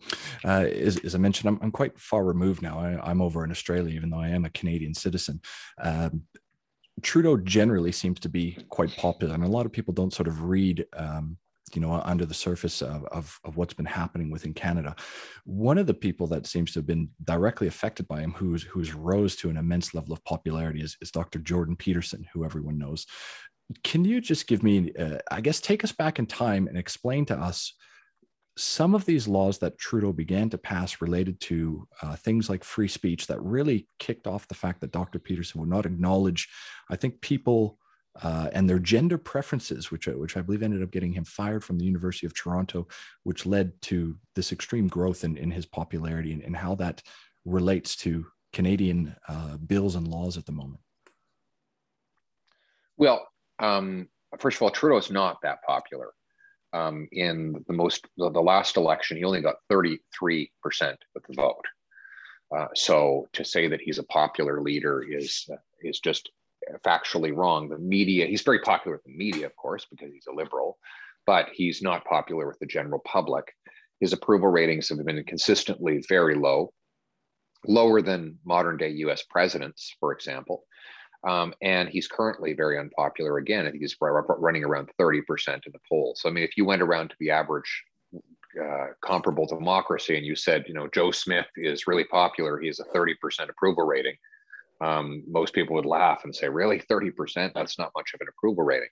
Uh, 0.44 0.66
as, 0.66 0.96
as, 1.04 1.14
I 1.14 1.18
mentioned, 1.18 1.48
I'm, 1.48 1.58
I'm, 1.62 1.70
quite 1.70 1.96
far 2.00 2.24
removed 2.24 2.62
now. 2.62 2.80
I, 2.80 3.10
am 3.10 3.22
over 3.22 3.44
in 3.44 3.52
Australia, 3.52 3.94
even 3.94 4.10
though 4.10 4.18
I 4.18 4.28
am 4.28 4.44
a 4.44 4.50
Canadian 4.50 4.92
citizen. 4.92 5.40
Um, 5.80 6.22
Trudeau 7.02 7.36
generally 7.36 7.92
seems 7.92 8.18
to 8.20 8.28
be 8.28 8.58
quite 8.70 8.96
popular, 8.96 9.34
and 9.34 9.44
a 9.44 9.48
lot 9.48 9.66
of 9.66 9.72
people 9.72 9.94
don't 9.94 10.12
sort 10.12 10.26
of 10.26 10.42
read, 10.42 10.84
um, 10.96 11.36
you 11.74 11.80
know, 11.80 11.92
under 12.04 12.26
the 12.26 12.34
surface 12.34 12.82
of, 12.82 13.04
of, 13.06 13.38
of, 13.44 13.56
what's 13.56 13.74
been 13.74 13.86
happening 13.86 14.30
within 14.30 14.54
Canada. 14.54 14.94
One 15.44 15.78
of 15.78 15.86
the 15.86 15.94
people 15.94 16.26
that 16.28 16.46
seems 16.46 16.72
to 16.72 16.80
have 16.80 16.86
been 16.86 17.10
directly 17.24 17.66
affected 17.66 18.06
by 18.08 18.20
him, 18.20 18.32
who's 18.32 18.62
who's 18.62 18.94
rose 18.94 19.36
to 19.36 19.50
an 19.50 19.56
immense 19.56 19.94
level 19.94 20.12
of 20.12 20.24
popularity, 20.24 20.80
is, 20.80 20.96
is 21.00 21.10
Dr. 21.10 21.38
Jordan 21.38 21.76
Peterson, 21.76 22.26
who 22.32 22.44
everyone 22.44 22.78
knows. 22.78 23.06
Can 23.84 24.04
you 24.04 24.20
just 24.20 24.46
give 24.46 24.62
me, 24.62 24.92
uh, 24.98 25.18
I 25.30 25.40
guess, 25.40 25.60
take 25.60 25.84
us 25.84 25.92
back 25.92 26.18
in 26.18 26.26
time 26.26 26.68
and 26.68 26.78
explain 26.78 27.26
to 27.26 27.36
us 27.36 27.74
some 28.58 28.94
of 28.94 29.04
these 29.04 29.28
laws 29.28 29.58
that 29.58 29.78
Trudeau 29.78 30.12
began 30.12 30.50
to 30.50 30.58
pass 30.58 31.00
related 31.00 31.38
to 31.40 31.86
uh, 32.02 32.16
things 32.16 32.50
like 32.50 32.64
free 32.64 32.88
speech 32.88 33.28
that 33.28 33.40
really 33.40 33.86
kicked 34.00 34.26
off 34.26 34.48
the 34.48 34.54
fact 34.54 34.80
that 34.80 34.90
Dr. 34.90 35.20
Peterson 35.20 35.60
would 35.60 35.70
not 35.70 35.86
acknowledge, 35.86 36.48
I 36.90 36.96
think, 36.96 37.20
people 37.20 37.77
uh, 38.22 38.48
and 38.52 38.68
their 38.68 38.78
gender 38.78 39.18
preferences, 39.18 39.90
which, 39.90 40.06
which 40.06 40.36
I 40.36 40.42
believe 40.42 40.62
ended 40.62 40.82
up 40.82 40.90
getting 40.90 41.12
him 41.12 41.24
fired 41.24 41.64
from 41.64 41.78
the 41.78 41.84
University 41.84 42.26
of 42.26 42.34
Toronto, 42.34 42.88
which 43.22 43.46
led 43.46 43.80
to 43.82 44.16
this 44.34 44.52
extreme 44.52 44.88
growth 44.88 45.24
in, 45.24 45.36
in 45.36 45.50
his 45.50 45.66
popularity 45.66 46.32
and, 46.32 46.42
and 46.42 46.56
how 46.56 46.74
that 46.76 47.02
relates 47.44 47.96
to 47.96 48.26
Canadian 48.52 49.14
uh, 49.28 49.56
bills 49.58 49.94
and 49.94 50.08
laws 50.08 50.36
at 50.36 50.46
the 50.46 50.52
moment. 50.52 50.80
Well, 52.96 53.28
um, 53.58 54.08
first 54.38 54.56
of 54.56 54.62
all, 54.62 54.70
Trudeau 54.70 54.96
is 54.96 55.10
not 55.10 55.38
that 55.42 55.62
popular 55.62 56.12
um, 56.72 57.08
in 57.12 57.64
the 57.66 57.72
most 57.72 58.06
the, 58.16 58.30
the, 58.30 58.40
last 58.40 58.76
election, 58.76 59.16
he 59.16 59.24
only 59.24 59.40
got 59.40 59.56
33% 59.70 60.08
of 60.80 61.22
the 61.26 61.34
vote. 61.34 61.64
Uh, 62.54 62.66
so 62.74 63.28
to 63.32 63.44
say 63.44 63.68
that 63.68 63.80
he's 63.80 63.98
a 63.98 64.04
popular 64.04 64.60
leader 64.62 65.02
is 65.02 65.46
uh, 65.52 65.56
is 65.82 66.00
just 66.00 66.30
factually 66.84 67.34
wrong. 67.34 67.68
The 67.68 67.78
media, 67.78 68.26
he's 68.26 68.42
very 68.42 68.60
popular 68.60 68.96
with 68.96 69.04
the 69.04 69.16
media, 69.16 69.46
of 69.46 69.56
course, 69.56 69.86
because 69.90 70.12
he's 70.12 70.26
a 70.28 70.34
liberal, 70.34 70.78
but 71.26 71.48
he's 71.52 71.82
not 71.82 72.04
popular 72.04 72.46
with 72.46 72.58
the 72.58 72.66
general 72.66 73.00
public. 73.00 73.44
His 74.00 74.12
approval 74.12 74.48
ratings 74.48 74.88
have 74.88 75.04
been 75.04 75.22
consistently 75.24 76.02
very 76.08 76.34
low, 76.34 76.72
lower 77.66 78.00
than 78.00 78.38
modern 78.44 78.76
day 78.76 78.90
US 78.90 79.22
presidents, 79.24 79.94
for 79.98 80.12
example. 80.12 80.64
Um, 81.26 81.52
and 81.62 81.88
he's 81.88 82.06
currently 82.06 82.52
very 82.52 82.78
unpopular 82.78 83.38
again. 83.38 83.66
I 83.66 83.70
think 83.70 83.82
he's 83.82 83.96
running 84.00 84.64
around 84.64 84.90
30% 85.00 85.20
in 85.48 85.72
the 85.72 85.80
polls. 85.88 86.20
So, 86.22 86.28
I 86.28 86.32
mean, 86.32 86.44
if 86.44 86.56
you 86.56 86.64
went 86.64 86.82
around 86.82 87.10
to 87.10 87.16
the 87.18 87.30
average 87.30 87.84
uh, 88.62 88.86
comparable 89.04 89.46
democracy 89.46 90.16
and 90.16 90.24
you 90.24 90.36
said, 90.36 90.64
you 90.68 90.74
know, 90.74 90.88
Joe 90.94 91.10
Smith 91.10 91.46
is 91.56 91.86
really 91.86 92.04
popular, 92.04 92.60
he 92.60 92.68
has 92.68 92.80
a 92.80 92.84
30% 92.96 93.14
approval 93.48 93.84
rating, 93.84 94.14
um, 94.80 95.24
most 95.26 95.54
people 95.54 95.74
would 95.74 95.86
laugh 95.86 96.22
and 96.24 96.34
say, 96.34 96.48
"Really, 96.48 96.78
thirty 96.78 97.10
percent? 97.10 97.52
That's 97.54 97.78
not 97.78 97.92
much 97.96 98.12
of 98.14 98.20
an 98.20 98.28
approval 98.28 98.64
rating." 98.64 98.88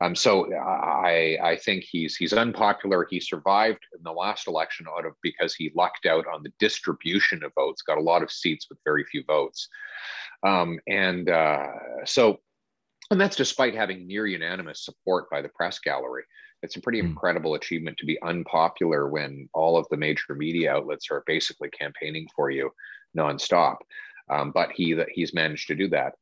Um, 0.00 0.14
so 0.14 0.52
I, 0.54 1.38
I 1.42 1.56
think 1.56 1.84
he's 1.84 2.16
he's 2.16 2.32
unpopular. 2.32 3.06
He 3.08 3.20
survived 3.20 3.84
in 3.96 4.02
the 4.02 4.12
last 4.12 4.48
election 4.48 4.86
out 4.96 5.06
of 5.06 5.12
because 5.22 5.54
he 5.54 5.72
lucked 5.76 6.06
out 6.06 6.26
on 6.26 6.42
the 6.42 6.52
distribution 6.58 7.44
of 7.44 7.52
votes, 7.54 7.82
got 7.82 7.98
a 7.98 8.02
lot 8.02 8.22
of 8.22 8.32
seats 8.32 8.66
with 8.68 8.78
very 8.84 9.04
few 9.04 9.22
votes, 9.26 9.68
um, 10.44 10.80
and 10.88 11.30
uh, 11.30 11.66
so, 12.04 12.40
and 13.10 13.20
that's 13.20 13.36
despite 13.36 13.74
having 13.74 14.06
near 14.06 14.26
unanimous 14.26 14.84
support 14.84 15.30
by 15.30 15.40
the 15.40 15.50
press 15.50 15.78
gallery. 15.78 16.24
It's 16.62 16.76
a 16.76 16.80
pretty 16.80 17.00
mm. 17.00 17.04
incredible 17.04 17.54
achievement 17.54 17.96
to 17.98 18.06
be 18.06 18.20
unpopular 18.22 19.08
when 19.08 19.48
all 19.54 19.76
of 19.76 19.86
the 19.90 19.96
major 19.96 20.34
media 20.34 20.72
outlets 20.72 21.06
are 21.10 21.22
basically 21.26 21.70
campaigning 21.70 22.26
for 22.34 22.50
you 22.50 22.70
nonstop. 23.16 23.76
Um, 24.30 24.50
but 24.52 24.70
he 24.72 25.00
he's 25.12 25.34
managed 25.34 25.68
to 25.68 25.74
do 25.74 25.88
that. 25.88 26.14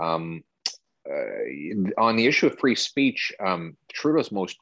Um, 0.00 0.42
uh, 1.08 2.00
on 2.00 2.16
the 2.16 2.26
issue 2.26 2.46
of 2.46 2.58
free 2.58 2.74
speech, 2.74 3.32
um, 3.40 3.76
Trudeau's 3.92 4.30
most 4.30 4.56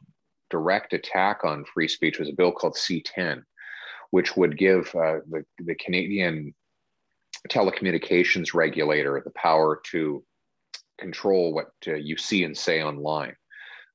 direct 0.51 0.93
attack 0.93 1.45
on 1.45 1.65
free 1.65 1.89
speech 1.89 2.19
was 2.19 2.29
a 2.29 2.33
bill 2.33 2.53
called 2.53 2.77
C10, 2.77 3.43
which 4.11 4.37
would 4.37 4.57
give 4.57 4.87
uh, 4.95 5.21
the, 5.29 5.45
the 5.59 5.75
Canadian 5.75 6.55
telecommunications 7.49 8.55
regulator 8.55 9.21
the 9.25 9.33
power 9.33 9.81
to 9.91 10.25
control 10.99 11.53
what 11.53 11.73
uh, 11.87 11.95
you 11.95 12.17
see 12.17 12.45
and 12.45 12.57
say 12.57 12.83
online. 12.83 13.35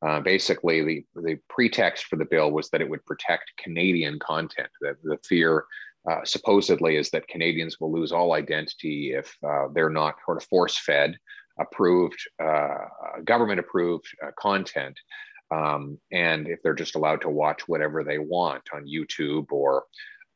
Uh, 0.06 0.20
basically, 0.20 0.84
the, 0.84 1.06
the 1.22 1.38
pretext 1.48 2.06
for 2.06 2.16
the 2.16 2.26
bill 2.26 2.52
was 2.52 2.70
that 2.70 2.82
it 2.82 2.90
would 2.90 3.06
protect 3.06 3.52
Canadian 3.58 4.18
content, 4.20 4.70
that 4.82 4.96
the 5.04 5.18
fear 5.28 5.66
uh, 6.10 6.24
supposedly 6.24 6.96
is 6.96 7.10
that 7.12 7.28
Canadians 7.28 7.80
will 7.80 7.92
lose 7.92 8.12
all 8.12 8.34
identity 8.34 9.14
if 9.14 9.36
uh, 9.48 9.68
they're 9.74 9.90
not 9.90 10.16
sort 10.26 10.38
of 10.38 10.44
force 10.46 10.78
fed, 10.78 11.18
approved, 11.60 12.20
uh, 12.44 12.78
government 13.24 13.60
approved 13.60 14.08
uh, 14.26 14.32
content. 14.40 14.98
Um, 15.52 16.00
and 16.12 16.48
if 16.48 16.62
they're 16.64 16.74
just 16.74 16.96
allowed 16.96 17.22
to 17.22 17.30
watch 17.30 17.68
whatever 17.68 18.04
they 18.04 18.18
want 18.18 18.64
on 18.74 18.88
YouTube 18.88 19.52
or 19.52 19.84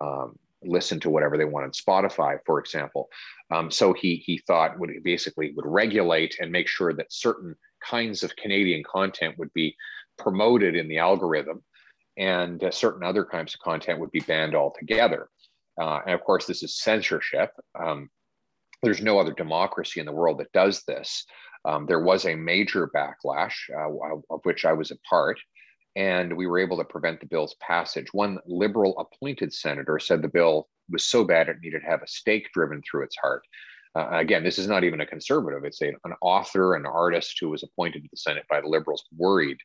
um, 0.02 0.38
listen 0.62 1.00
to 1.00 1.10
whatever 1.10 1.38
they 1.38 1.46
want 1.46 1.66
on 1.66 1.72
Spotify, 1.72 2.38
for 2.46 2.60
example. 2.60 3.08
Um, 3.52 3.72
so 3.72 3.94
he, 3.94 4.18
he 4.18 4.40
thought 4.40 4.80
would 4.80 4.92
basically 5.04 5.54
would 5.56 5.66
regulate 5.66 6.38
and 6.40 6.52
make 6.52 6.68
sure 6.68 6.94
that 6.94 7.14
certain 7.14 7.56
kinds 7.84 8.24
of 8.24 8.36
Canadian 8.36 8.84
content 8.84 9.38
would 9.38 9.54
be 9.54 9.76
promoted 10.18 10.76
in 10.76 10.88
the 10.88 10.98
algorithm 10.98 11.64
and 12.18 12.64
uh, 12.64 12.72
certain 12.72 13.04
other 13.04 13.26
kinds 13.26 13.54
of 13.54 13.60
content 13.60 14.00
would 14.00 14.12
be 14.12 14.22
banned 14.22 14.56
altogether. 14.56 15.30
Uh, 15.80 16.00
and 16.06 16.16
of 16.16 16.24
course, 16.24 16.46
this 16.46 16.64
is 16.64 16.80
censorship. 16.80 17.52
Um, 17.80 18.10
there's 18.84 19.02
no 19.02 19.20
other 19.20 19.34
democracy 19.34 20.00
in 20.00 20.06
the 20.06 20.12
world 20.12 20.40
that 20.40 20.52
does 20.52 20.84
this. 20.88 21.26
Um, 21.66 21.86
there 21.88 22.02
was 22.02 22.26
a 22.26 22.36
major 22.36 22.90
backlash, 22.96 23.56
uh, 23.76 24.20
of 24.30 24.40
which 24.44 24.66
I 24.66 24.74
was 24.74 24.92
a 24.92 24.98
part, 25.10 25.40
and 25.96 26.36
we 26.36 26.46
were 26.46 26.60
able 26.60 26.78
to 26.78 26.84
prevent 26.84 27.20
the 27.20 27.26
bill's 27.26 27.56
passage. 27.56 28.08
One 28.14 28.38
liberal 28.46 28.98
appointed 29.00 29.54
senator 29.54 29.98
said 29.98 30.22
the 30.22 30.28
bill 30.28 30.68
was 30.90 31.06
so 31.06 31.24
bad 31.24 31.50
it 31.50 31.58
needed 31.62 31.82
to 31.82 31.90
have 31.90 32.04
a 32.04 32.08
stake 32.08 32.50
driven 32.54 32.82
through 32.84 33.04
its 33.04 33.18
heart. 33.18 33.44
Uh, 33.96 34.10
again, 34.12 34.44
this 34.44 34.60
is 34.60 34.68
not 34.68 34.84
even 34.84 35.02
a 35.02 35.06
conservative, 35.06 35.64
it's 35.64 35.82
a, 35.82 35.88
an 35.88 36.14
author, 36.22 36.76
an 36.76 36.86
artist 36.86 37.38
who 37.40 37.50
was 37.50 37.64
appointed 37.64 38.04
to 38.04 38.10
the 38.12 38.18
Senate 38.18 38.46
by 38.50 38.60
the 38.60 38.68
liberals, 38.68 39.06
worried 39.18 39.58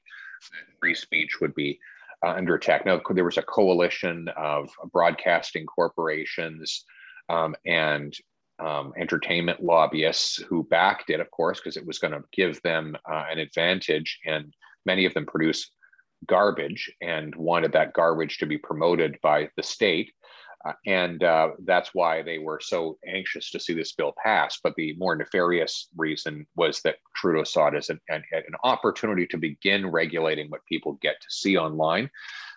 that 0.52 0.79
free 0.79 0.95
speech 0.95 1.40
would 1.40 1.55
be 1.55 1.79
under 2.23 2.55
attack. 2.55 2.85
Now, 2.85 3.00
there 3.11 3.25
was 3.25 3.39
a 3.39 3.43
coalition 3.43 4.29
of 4.37 4.71
broadcasting 4.93 5.67
corporations 5.67 6.85
um, 7.29 7.55
and 7.65 8.15
um, 8.59 8.93
entertainment 8.99 9.62
lobbyists 9.62 10.37
who 10.37 10.65
backed 10.65 11.11
it, 11.11 11.21
of 11.21 11.31
course, 11.31 11.59
because 11.59 11.77
it 11.77 11.87
was 11.87 11.99
going 11.99 12.12
to 12.12 12.23
give 12.33 12.61
them 12.62 12.97
uh, 13.11 13.25
an 13.31 13.39
advantage. 13.39 14.19
And 14.27 14.53
many 14.85 15.07
of 15.07 15.15
them 15.15 15.27
produce 15.27 15.71
garbage 16.27 16.93
and 17.00 17.35
wanted 17.35 17.73
that 17.73 17.95
garbage 17.95 18.39
to 18.39 18.47
be 18.47 18.59
promoted 18.59 19.19
by 19.23 19.49
the 19.57 19.62
state. 19.62 20.12
Uh, 20.64 20.73
and 20.87 21.25
uh, 21.25 21.50
that's 21.64 21.95
why 21.95 22.23
they 22.23 22.38
were 22.38 22.61
so 22.61 22.99
anxious 23.07 23.50
to 23.50 23.59
see 23.59 23.73
this 23.73 23.93
bill 23.93 24.12
pass. 24.23 24.59
But 24.62 24.75
the 24.76 24.95
more 24.99 25.17
nefarious 25.17 25.88
reason 25.97 26.47
was 26.55 26.83
that 26.83 26.97
Trudeau 27.17 27.45
saw 27.45 27.69
it 27.69 27.75
as 27.75 27.88
an, 27.88 27.99
an, 28.11 28.23
an 28.33 28.55
opportunity 28.62 29.26
to 29.29 29.38
begin 29.38 29.90
regulating 29.90 30.50
what 30.50 30.67
people 30.67 30.99
get 31.00 31.21
to 31.21 31.26
see 31.31 31.57
online 31.57 32.11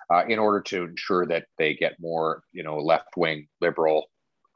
uh, 0.10 0.24
in 0.28 0.38
order 0.38 0.60
to 0.62 0.84
ensure 0.84 1.26
that 1.28 1.46
they 1.58 1.74
get 1.74 2.00
more, 2.00 2.44
you 2.52 2.64
know, 2.64 2.78
left 2.78 3.16
wing 3.16 3.48
liberal 3.62 4.08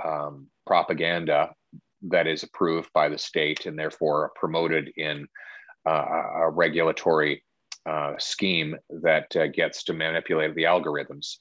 um, 0.03 0.47
propaganda 0.65 1.53
that 2.01 2.27
is 2.27 2.43
approved 2.43 2.91
by 2.93 3.09
the 3.09 3.17
state 3.17 3.65
and 3.65 3.79
therefore 3.79 4.31
promoted 4.35 4.91
in 4.97 5.27
uh, 5.87 6.23
a 6.41 6.49
regulatory 6.49 7.43
uh, 7.85 8.13
scheme 8.19 8.75
that 8.89 9.33
uh, 9.35 9.47
gets 9.47 9.83
to 9.85 9.93
manipulate 9.93 10.53
the 10.55 10.63
algorithms. 10.63 11.37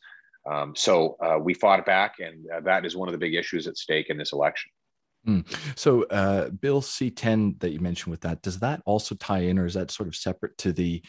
Um, 0.50 0.74
so 0.76 1.16
uh, 1.20 1.38
we 1.38 1.54
fought 1.54 1.84
back, 1.84 2.16
and 2.20 2.46
uh, 2.50 2.60
that 2.60 2.86
is 2.86 2.96
one 2.96 3.08
of 3.08 3.12
the 3.12 3.18
big 3.18 3.34
issues 3.34 3.66
at 3.66 3.76
stake 3.76 4.10
in 4.10 4.16
this 4.16 4.32
election. 4.32 4.70
Mm. 5.26 5.44
So, 5.76 6.04
uh, 6.04 6.50
Bill 6.50 6.80
C10 6.80 7.58
that 7.60 7.70
you 7.70 7.80
mentioned 7.80 8.12
with 8.12 8.20
that, 8.20 8.42
does 8.42 8.60
that 8.60 8.80
also 8.86 9.14
tie 9.16 9.40
in, 9.40 9.58
or 9.58 9.66
is 9.66 9.74
that 9.74 9.90
sort 9.90 10.08
of 10.08 10.14
separate 10.14 10.56
to 10.58 10.72
the 10.72 11.02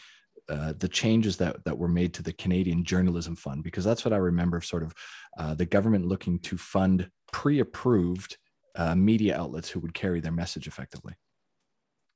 uh, 0.48 0.72
the 0.78 0.88
changes 0.88 1.36
that 1.36 1.62
that 1.64 1.76
were 1.76 1.88
made 1.88 2.14
to 2.14 2.22
the 2.22 2.32
Canadian 2.32 2.82
Journalism 2.82 3.36
Fund? 3.36 3.62
Because 3.62 3.84
that's 3.84 4.04
what 4.04 4.12
I 4.12 4.16
remember, 4.16 4.56
of 4.56 4.64
sort 4.64 4.82
of 4.82 4.92
uh, 5.38 5.54
the 5.54 5.66
government 5.66 6.06
looking 6.06 6.40
to 6.40 6.58
fund 6.58 7.08
pre-approved 7.32 8.36
uh, 8.74 8.94
media 8.94 9.38
outlets 9.38 9.68
who 9.68 9.80
would 9.80 9.94
carry 9.94 10.20
their 10.20 10.32
message 10.32 10.66
effectively. 10.66 11.14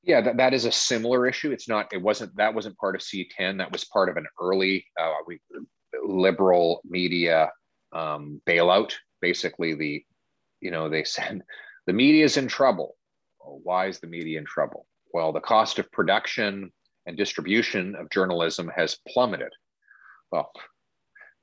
Yeah, 0.02 0.20
that, 0.22 0.36
that 0.38 0.54
is 0.54 0.64
a 0.64 0.72
similar 0.72 1.28
issue. 1.28 1.52
It's 1.52 1.68
not. 1.68 1.92
It 1.92 2.02
wasn't. 2.02 2.34
That 2.36 2.52
wasn't 2.52 2.76
part 2.78 2.96
of 2.96 3.02
C10. 3.02 3.58
That 3.58 3.70
was 3.70 3.84
part 3.84 4.08
of 4.08 4.16
an 4.16 4.26
early 4.40 4.84
uh, 5.00 5.12
we, 5.26 5.38
liberal 6.04 6.80
media 6.84 7.50
um, 7.92 8.40
bailout. 8.46 8.92
Basically, 9.20 9.74
the 9.74 10.04
you 10.60 10.70
know 10.70 10.88
they 10.88 11.04
said 11.04 11.42
the 11.86 11.92
media 11.92 12.24
is 12.24 12.36
in 12.36 12.48
trouble. 12.48 12.96
Well, 13.40 13.60
why 13.62 13.86
is 13.86 14.00
the 14.00 14.06
media 14.06 14.38
in 14.38 14.44
trouble? 14.44 14.86
Well, 15.12 15.32
the 15.32 15.40
cost 15.40 15.78
of 15.78 15.90
production 15.92 16.72
and 17.06 17.16
distribution 17.16 17.94
of 17.96 18.10
journalism 18.10 18.70
has 18.74 18.98
plummeted. 19.08 19.52
Well, 20.30 20.50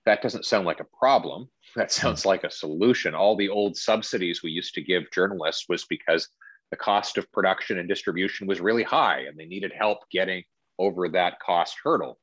that 0.06 0.22
doesn't 0.22 0.46
sound 0.46 0.66
like 0.66 0.80
a 0.80 0.98
problem. 0.98 1.50
That 1.76 1.92
sounds 1.92 2.26
like 2.26 2.44
a 2.44 2.50
solution. 2.50 3.14
All 3.14 3.38
the 3.38 3.50
old 3.50 3.78
subsidies 3.78 4.42
we 4.42 4.50
used 4.50 4.74
to 4.74 4.82
give 4.82 5.12
journalists 5.12 5.66
was 5.70 5.86
because 5.88 6.28
the 6.72 6.78
cost 6.78 7.20
of 7.20 7.32
production 7.32 7.78
and 7.78 7.88
distribution 7.88 8.48
was 8.48 8.60
really 8.60 8.82
high 8.82 9.20
and 9.28 9.38
they 9.38 9.46
needed 9.46 9.72
help 9.78 10.00
getting 10.12 10.44
over 10.80 11.10
that 11.10 11.40
cost 11.40 11.76
hurdle. 11.84 12.18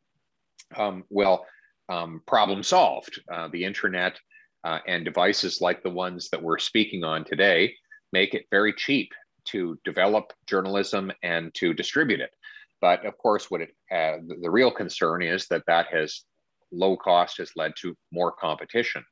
Um, 0.74 1.04
well, 1.10 1.46
um, 1.88 2.22
problem 2.26 2.62
solved. 2.62 3.20
Uh, 3.32 3.48
the 3.48 3.64
internet 3.64 4.18
uh, 4.64 4.78
and 4.86 5.04
devices 5.04 5.60
like 5.60 5.82
the 5.82 5.90
ones 5.90 6.28
that 6.30 6.42
we're 6.42 6.58
speaking 6.58 7.04
on 7.04 7.24
today 7.24 7.74
make 8.12 8.34
it 8.34 8.46
very 8.50 8.72
cheap 8.72 9.12
to 9.44 9.78
develop 9.84 10.32
journalism 10.46 11.12
and 11.22 11.54
to 11.54 11.72
distribute 11.72 12.20
it. 12.20 12.30
But 12.80 13.06
of 13.06 13.16
course, 13.18 13.50
what 13.50 13.62
it 13.62 13.70
uh, 13.90 14.18
the, 14.26 14.50
real 14.50 14.70
concern 14.70 15.22
is 15.22 15.46
that 15.48 15.64
that 15.66 15.86
has 15.92 16.24
low 16.72 16.96
cost 16.96 17.38
has 17.38 17.52
led 17.56 17.72
to 17.76 17.96
more 18.12 18.32
competition, 18.32 19.04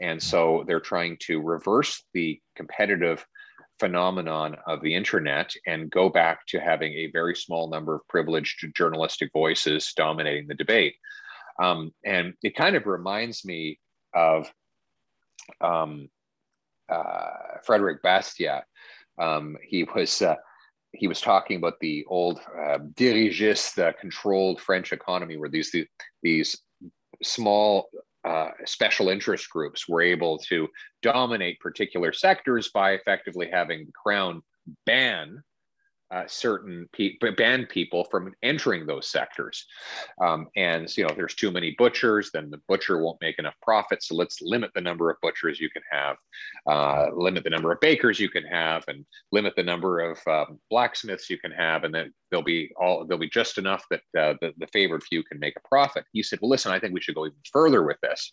and 0.00 0.22
so 0.22 0.64
they're 0.66 0.80
trying 0.80 1.16
to 1.22 1.40
reverse 1.40 2.02
the 2.12 2.40
competitive 2.54 3.24
phenomenon 3.80 4.56
of 4.66 4.82
the 4.82 4.94
internet 4.94 5.54
and 5.66 5.90
go 5.90 6.08
back 6.08 6.44
to 6.48 6.58
having 6.58 6.92
a 6.92 7.10
very 7.12 7.34
small 7.34 7.70
number 7.70 7.94
of 7.94 8.08
privileged 8.08 8.66
journalistic 8.76 9.30
voices 9.32 9.92
dominating 9.96 10.48
the 10.48 10.54
debate. 10.54 10.96
Um, 11.58 11.92
and 12.04 12.34
it 12.42 12.54
kind 12.54 12.76
of 12.76 12.86
reminds 12.86 13.44
me 13.44 13.78
of 14.14 14.50
um, 15.60 16.08
uh, 16.88 17.58
Frederick 17.64 18.02
Bastiat. 18.02 18.62
Um, 19.20 19.56
he 19.62 19.84
was 19.84 20.22
uh, 20.22 20.36
he 20.92 21.08
was 21.08 21.20
talking 21.20 21.56
about 21.56 21.80
the 21.80 22.04
old 22.08 22.38
uh, 22.38 22.78
dirigiste, 22.94 23.96
controlled 23.98 24.60
French 24.60 24.92
economy, 24.92 25.36
where 25.36 25.50
these 25.50 25.74
these 26.22 26.56
small 27.22 27.88
uh, 28.24 28.50
special 28.64 29.08
interest 29.08 29.48
groups 29.50 29.88
were 29.88 30.02
able 30.02 30.38
to 30.38 30.68
dominate 31.02 31.60
particular 31.60 32.12
sectors 32.12 32.70
by 32.72 32.92
effectively 32.92 33.48
having 33.50 33.86
the 33.86 33.92
crown 33.92 34.42
ban 34.86 35.42
uh, 36.10 36.24
certain 36.26 36.88
people, 36.92 37.30
ban 37.32 37.66
people 37.66 38.04
from 38.04 38.34
entering 38.42 38.86
those 38.86 39.08
sectors. 39.10 39.66
Um, 40.20 40.48
and 40.56 40.94
you 40.96 41.06
know, 41.06 41.14
there's 41.14 41.34
too 41.34 41.50
many 41.50 41.74
butchers, 41.76 42.30
then 42.32 42.50
the 42.50 42.60
butcher 42.68 43.02
won't 43.02 43.20
make 43.20 43.38
enough 43.38 43.54
profit. 43.62 44.02
So 44.02 44.14
let's 44.14 44.40
limit 44.40 44.70
the 44.74 44.80
number 44.80 45.10
of 45.10 45.18
butchers 45.20 45.60
you 45.60 45.68
can 45.70 45.82
have, 45.90 46.16
uh, 46.66 47.14
limit 47.14 47.44
the 47.44 47.50
number 47.50 47.72
of 47.72 47.80
bakers 47.80 48.18
you 48.18 48.28
can 48.28 48.44
have, 48.44 48.84
and 48.88 49.04
limit 49.32 49.54
the 49.56 49.62
number 49.62 50.00
of 50.00 50.18
um, 50.26 50.58
blacksmiths 50.70 51.28
you 51.28 51.38
can 51.38 51.52
have, 51.52 51.84
and 51.84 51.94
then 51.94 52.12
there'll 52.30 52.44
be 52.44 52.70
all 52.80 53.04
there'll 53.04 53.20
be 53.20 53.28
just 53.28 53.58
enough 53.58 53.84
that 53.90 54.00
uh, 54.18 54.34
the, 54.40 54.52
the 54.58 54.66
favored 54.68 55.02
few 55.02 55.22
can 55.24 55.38
make 55.38 55.54
a 55.56 55.68
profit. 55.68 56.04
He 56.12 56.22
said, 56.22 56.38
"Well, 56.40 56.50
listen, 56.50 56.72
I 56.72 56.78
think 56.78 56.94
we 56.94 57.00
should 57.00 57.14
go 57.14 57.26
even 57.26 57.38
further 57.52 57.82
with 57.82 57.98
this." 58.02 58.32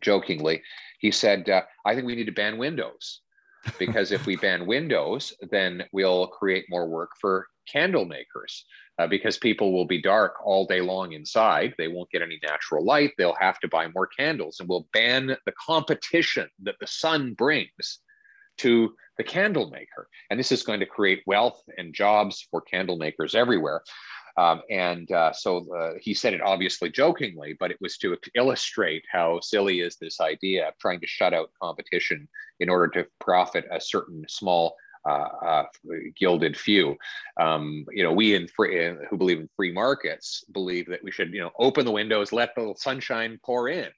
Jokingly, 0.00 0.62
he 1.00 1.10
said, 1.10 1.48
uh, 1.48 1.62
"I 1.84 1.94
think 1.94 2.06
we 2.06 2.14
need 2.14 2.26
to 2.26 2.32
ban 2.32 2.58
windows." 2.58 3.20
Because 3.78 4.12
if 4.12 4.26
we 4.26 4.36
ban 4.36 4.66
windows, 4.66 5.34
then 5.50 5.84
we'll 5.92 6.26
create 6.28 6.66
more 6.68 6.88
work 6.88 7.10
for 7.20 7.46
candle 7.66 8.04
makers 8.04 8.64
uh, 8.98 9.06
because 9.06 9.36
people 9.38 9.72
will 9.72 9.84
be 9.84 10.00
dark 10.00 10.34
all 10.44 10.66
day 10.66 10.80
long 10.80 11.12
inside. 11.12 11.74
They 11.76 11.88
won't 11.88 12.10
get 12.10 12.22
any 12.22 12.38
natural 12.42 12.84
light. 12.84 13.12
They'll 13.18 13.36
have 13.40 13.58
to 13.60 13.68
buy 13.68 13.88
more 13.88 14.06
candles, 14.06 14.60
and 14.60 14.68
we'll 14.68 14.88
ban 14.92 15.36
the 15.44 15.52
competition 15.52 16.48
that 16.62 16.76
the 16.80 16.86
sun 16.86 17.34
brings 17.34 17.98
to 18.58 18.94
the 19.18 19.24
candle 19.24 19.70
maker. 19.70 20.08
And 20.30 20.38
this 20.38 20.52
is 20.52 20.62
going 20.62 20.80
to 20.80 20.86
create 20.86 21.22
wealth 21.26 21.62
and 21.78 21.94
jobs 21.94 22.46
for 22.50 22.60
candle 22.60 22.96
makers 22.96 23.34
everywhere. 23.34 23.82
Um, 24.38 24.62
and 24.70 25.10
uh, 25.12 25.32
so 25.32 25.66
uh, 25.74 25.92
he 26.00 26.12
said 26.12 26.34
it 26.34 26.42
obviously 26.42 26.90
jokingly, 26.90 27.56
but 27.58 27.70
it 27.70 27.78
was 27.80 27.96
to 27.98 28.16
illustrate 28.34 29.04
how 29.10 29.40
silly 29.40 29.80
is 29.80 29.96
this 29.96 30.20
idea 30.20 30.68
of 30.68 30.74
trying 30.78 31.00
to 31.00 31.06
shut 31.06 31.32
out 31.32 31.50
competition 31.60 32.28
in 32.60 32.68
order 32.68 32.88
to 32.88 33.08
profit 33.18 33.64
a 33.72 33.80
certain 33.80 34.24
small 34.28 34.74
uh, 35.08 35.28
uh, 35.46 35.64
gilded 36.18 36.56
few. 36.56 36.96
Um, 37.40 37.86
you 37.92 38.02
know, 38.02 38.12
we 38.12 38.34
in 38.34 38.48
free, 38.48 38.92
who 39.08 39.16
believe 39.16 39.38
in 39.38 39.48
free 39.56 39.72
markets 39.72 40.44
believe 40.52 40.86
that 40.88 41.02
we 41.02 41.12
should, 41.12 41.32
you 41.32 41.40
know, 41.40 41.52
open 41.58 41.84
the 41.84 41.92
windows, 41.92 42.32
let 42.32 42.50
the 42.56 42.74
sunshine 42.76 43.38
pour 43.44 43.68
in, 43.68 43.88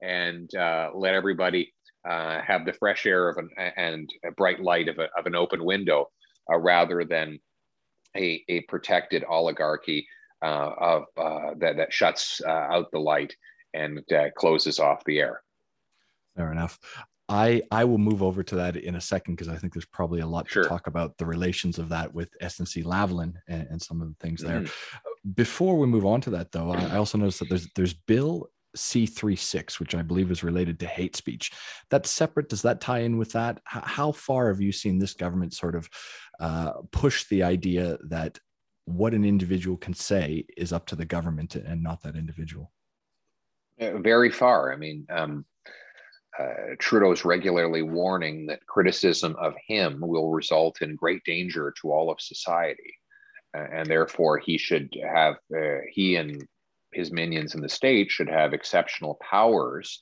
and 0.00 0.54
uh, 0.54 0.90
let 0.94 1.14
everybody 1.14 1.74
uh, 2.08 2.40
have 2.40 2.64
the 2.64 2.72
fresh 2.72 3.06
air 3.06 3.28
of 3.28 3.38
an 3.38 3.50
and 3.76 4.08
bright 4.36 4.60
light 4.62 4.88
of, 4.88 4.98
a, 4.98 5.08
of 5.18 5.26
an 5.26 5.34
open 5.34 5.64
window, 5.64 6.08
rather 6.48 7.04
than 7.04 7.38
a, 8.16 8.42
a 8.48 8.60
protected 8.62 9.24
oligarchy 9.24 10.06
uh, 10.42 10.72
of 10.78 11.04
that 11.58 11.76
that 11.76 11.92
shuts 11.92 12.40
out 12.46 12.90
the 12.92 12.98
light 12.98 13.34
and 13.74 14.02
closes 14.36 14.78
off 14.78 15.04
the 15.04 15.18
air. 15.20 15.42
Fair 16.36 16.52
enough. 16.52 16.78
I 17.28 17.62
I 17.70 17.84
will 17.84 17.98
move 17.98 18.22
over 18.22 18.42
to 18.42 18.56
that 18.56 18.76
in 18.76 18.96
a 18.96 19.00
second 19.00 19.34
because 19.34 19.48
I 19.48 19.56
think 19.56 19.72
there's 19.72 19.86
probably 19.86 20.20
a 20.20 20.26
lot 20.26 20.50
sure. 20.50 20.64
to 20.64 20.68
talk 20.68 20.86
about 20.86 21.16
the 21.16 21.26
relations 21.26 21.78
of 21.78 21.88
that 21.88 22.12
with 22.12 22.36
SNC 22.42 22.84
Lavalin 22.84 23.34
and, 23.48 23.66
and 23.70 23.82
some 23.82 24.02
of 24.02 24.08
the 24.08 24.14
things 24.20 24.42
mm-hmm. 24.42 24.64
there. 24.64 24.72
Before 25.34 25.78
we 25.78 25.86
move 25.86 26.04
on 26.04 26.20
to 26.22 26.30
that, 26.30 26.52
though, 26.52 26.72
I 26.72 26.96
also 26.96 27.16
noticed 27.16 27.38
that 27.38 27.48
there's 27.48 27.68
there's 27.74 27.94
Bill 27.94 28.50
C36, 28.76 29.78
which 29.78 29.94
I 29.94 30.02
believe 30.02 30.30
is 30.30 30.44
related 30.44 30.80
to 30.80 30.86
hate 30.86 31.16
speech. 31.16 31.52
That's 31.90 32.10
separate. 32.10 32.48
Does 32.48 32.62
that 32.62 32.80
tie 32.80 33.00
in 33.00 33.18
with 33.18 33.32
that? 33.32 33.60
H- 33.74 33.82
how 33.84 34.12
far 34.12 34.48
have 34.48 34.60
you 34.60 34.72
seen 34.72 34.98
this 34.98 35.14
government 35.14 35.54
sort 35.54 35.74
of 35.74 35.88
uh, 36.40 36.72
push 36.90 37.24
the 37.28 37.42
idea 37.42 37.98
that 38.08 38.38
what 38.84 39.14
an 39.14 39.24
individual 39.24 39.76
can 39.76 39.94
say 39.94 40.44
is 40.56 40.72
up 40.72 40.86
to 40.86 40.96
the 40.96 41.04
government 41.04 41.54
and 41.54 41.82
not 41.82 42.02
that 42.02 42.16
individual? 42.16 42.72
Uh, 43.80 43.98
very 43.98 44.30
far. 44.30 44.72
I 44.72 44.76
mean, 44.76 45.06
um, 45.10 45.44
uh, 46.38 46.74
Trudeau 46.78 47.12
is 47.12 47.24
regularly 47.24 47.82
warning 47.82 48.46
that 48.46 48.66
criticism 48.66 49.36
of 49.38 49.54
him 49.66 50.00
will 50.00 50.30
result 50.30 50.80
in 50.82 50.96
great 50.96 51.22
danger 51.24 51.72
to 51.80 51.92
all 51.92 52.10
of 52.10 52.20
society. 52.20 52.94
And 53.54 53.86
therefore, 53.86 54.38
he 54.38 54.56
should 54.56 54.96
have, 55.14 55.34
uh, 55.54 55.80
he 55.90 56.16
and 56.16 56.42
his 56.92 57.10
minions 57.10 57.54
in 57.54 57.60
the 57.60 57.68
state 57.68 58.10
should 58.10 58.28
have 58.28 58.52
exceptional 58.52 59.18
powers 59.20 60.00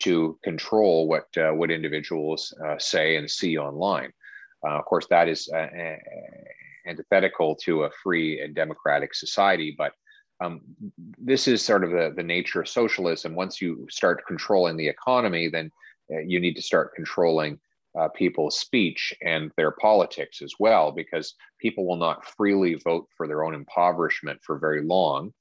to 0.00 0.38
control 0.44 1.08
what, 1.08 1.26
uh, 1.36 1.52
what 1.52 1.70
individuals 1.70 2.54
uh, 2.66 2.78
say 2.78 3.16
and 3.16 3.30
see 3.30 3.56
online. 3.56 4.12
Uh, 4.66 4.78
of 4.78 4.84
course, 4.84 5.06
that 5.08 5.28
is 5.28 5.48
antithetical 6.86 7.54
to 7.56 7.84
a 7.84 7.90
free 8.02 8.40
and 8.40 8.54
democratic 8.54 9.14
society, 9.14 9.74
but 9.76 9.92
um, 10.40 10.60
this 11.18 11.48
is 11.48 11.64
sort 11.64 11.82
of 11.82 11.90
the, 11.90 12.12
the 12.14 12.22
nature 12.22 12.60
of 12.60 12.68
socialism. 12.68 13.34
Once 13.34 13.62
you 13.62 13.86
start 13.88 14.26
controlling 14.26 14.76
the 14.76 14.88
economy, 14.88 15.48
then 15.48 15.70
uh, 16.12 16.18
you 16.18 16.40
need 16.40 16.54
to 16.56 16.62
start 16.62 16.94
controlling 16.94 17.58
uh, 17.98 18.08
people's 18.08 18.58
speech 18.58 19.14
and 19.22 19.50
their 19.56 19.70
politics 19.70 20.42
as 20.42 20.52
well, 20.58 20.92
because 20.92 21.34
people 21.58 21.86
will 21.86 21.96
not 21.96 22.26
freely 22.36 22.74
vote 22.74 23.08
for 23.16 23.26
their 23.26 23.44
own 23.44 23.54
impoverishment 23.54 24.38
for 24.42 24.58
very 24.58 24.82
long 24.82 25.32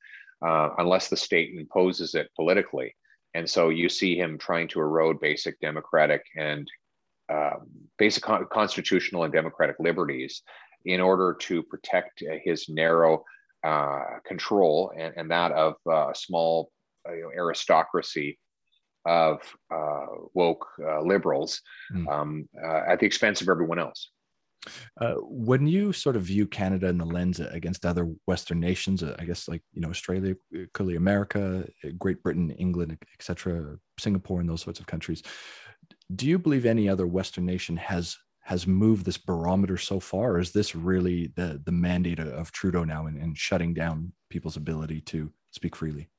uh, 0.45 0.69
unless 0.77 1.09
the 1.09 1.17
state 1.17 1.53
imposes 1.57 2.15
it 2.15 2.29
politically. 2.35 2.95
And 3.33 3.49
so 3.49 3.69
you 3.69 3.89
see 3.89 4.17
him 4.17 4.37
trying 4.37 4.67
to 4.69 4.79
erode 4.79 5.19
basic 5.19 5.59
democratic 5.59 6.23
and 6.37 6.67
um, 7.31 7.67
basic 7.97 8.23
con- 8.23 8.47
constitutional 8.51 9.23
and 9.23 9.33
democratic 9.33 9.75
liberties 9.79 10.41
in 10.85 11.01
order 11.01 11.35
to 11.41 11.63
protect 11.63 12.23
uh, 12.23 12.35
his 12.43 12.69
narrow 12.69 13.23
uh, 13.65 14.19
control 14.25 14.93
and, 14.95 15.13
and, 15.17 15.31
that 15.31 15.51
of 15.51 15.73
uh, 15.87 16.11
a 16.11 16.15
small 16.15 16.71
uh, 17.09 17.13
you 17.13 17.23
know, 17.23 17.31
aristocracy 17.35 18.37
of 19.05 19.39
uh, 19.73 20.05
woke 20.33 20.67
uh, 20.87 21.01
liberals 21.01 21.61
mm. 21.91 22.07
um, 22.07 22.47
at 22.87 22.99
the 22.99 23.05
expense 23.05 23.41
of 23.41 23.49
everyone 23.49 23.79
else. 23.79 24.11
Uh, 24.99 25.15
when 25.21 25.67
you 25.67 25.93
sort 25.93 26.15
of 26.15 26.23
view 26.23 26.47
Canada 26.47 26.87
in 26.87 26.97
the 26.97 27.05
lens 27.05 27.39
uh, 27.39 27.49
against 27.51 27.85
other 27.85 28.11
Western 28.25 28.59
nations, 28.59 29.03
uh, 29.03 29.15
I 29.19 29.25
guess 29.25 29.47
like 29.47 29.61
you 29.73 29.81
know 29.81 29.89
Australia, 29.89 30.35
clearly 30.73 30.95
America, 30.95 31.67
Great 31.97 32.21
Britain, 32.23 32.51
England, 32.51 32.97
etc., 33.19 33.77
Singapore, 33.99 34.39
and 34.39 34.49
those 34.49 34.61
sorts 34.61 34.79
of 34.79 34.87
countries, 34.87 35.23
do 36.15 36.27
you 36.27 36.39
believe 36.39 36.65
any 36.65 36.89
other 36.89 37.07
Western 37.07 37.45
nation 37.45 37.77
has 37.77 38.17
has 38.41 38.67
moved 38.67 39.05
this 39.05 39.17
barometer 39.17 39.77
so 39.77 39.99
far? 39.99 40.39
is 40.39 40.51
this 40.51 40.75
really 40.75 41.31
the 41.35 41.61
the 41.65 41.71
mandate 41.71 42.19
of 42.19 42.51
Trudeau 42.51 42.83
now 42.83 43.07
in, 43.07 43.17
in 43.17 43.33
shutting 43.33 43.73
down 43.73 44.13
people's 44.29 44.57
ability 44.57 45.01
to 45.01 45.31
speak 45.51 45.75
freely? 45.75 46.09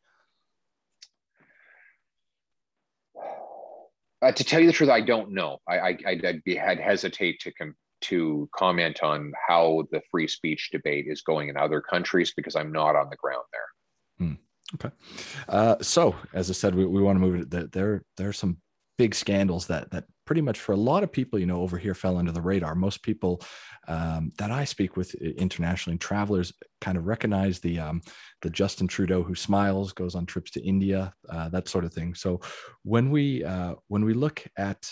Uh, 4.22 4.32
to 4.32 4.44
tell 4.44 4.60
you 4.60 4.66
the 4.66 4.72
truth, 4.72 4.90
I 4.90 5.02
don't 5.02 5.30
know. 5.30 5.58
I, 5.68 5.78
I 5.78 5.98
I'd, 6.06 6.42
be 6.44 6.58
I'd 6.58 6.80
hesitate 6.80 7.38
to 7.40 7.52
com- 7.52 7.76
to 8.02 8.48
comment 8.54 9.02
on 9.02 9.32
how 9.48 9.84
the 9.90 10.02
free 10.10 10.28
speech 10.28 10.70
debate 10.72 11.06
is 11.08 11.22
going 11.22 11.48
in 11.48 11.56
other 11.56 11.80
countries 11.80 12.32
because 12.36 12.56
I'm 12.56 12.72
not 12.72 12.96
on 12.96 13.08
the 13.10 13.16
ground 13.16 13.44
there. 13.52 14.26
Hmm. 14.26 14.34
Okay. 14.74 14.94
Uh, 15.48 15.76
so, 15.80 16.14
as 16.32 16.50
I 16.50 16.52
said, 16.52 16.74
we, 16.74 16.86
we 16.86 17.02
want 17.02 17.16
to 17.16 17.20
move 17.20 17.52
it. 17.52 17.72
There, 17.72 18.04
there 18.16 18.28
are 18.28 18.34
some 18.34 18.58
big 18.98 19.14
scandals 19.14 19.66
that 19.66 19.90
that 19.90 20.04
pretty 20.24 20.40
much 20.40 20.58
for 20.58 20.72
a 20.72 20.76
lot 20.76 21.02
of 21.02 21.12
people, 21.12 21.38
you 21.38 21.46
know, 21.46 21.60
over 21.60 21.78
here 21.78 21.94
fell 21.94 22.16
under 22.16 22.32
the 22.32 22.40
radar. 22.40 22.74
Most 22.74 23.02
people 23.02 23.40
um, 23.88 24.32
that 24.38 24.50
I 24.50 24.64
speak 24.64 24.96
with 24.96 25.14
internationally, 25.14 25.98
travelers, 25.98 26.52
kind 26.80 26.98
of 26.98 27.06
recognize 27.06 27.60
the 27.60 27.78
um, 27.78 28.02
the 28.42 28.50
Justin 28.50 28.88
Trudeau 28.88 29.22
who 29.22 29.34
smiles, 29.34 29.92
goes 29.92 30.14
on 30.14 30.26
trips 30.26 30.50
to 30.52 30.64
India, 30.64 31.14
uh, 31.28 31.48
that 31.50 31.68
sort 31.68 31.84
of 31.84 31.92
thing. 31.92 32.14
So 32.14 32.40
when 32.82 33.10
we 33.10 33.44
uh, 33.44 33.74
when 33.88 34.04
we 34.04 34.14
look 34.14 34.44
at 34.56 34.82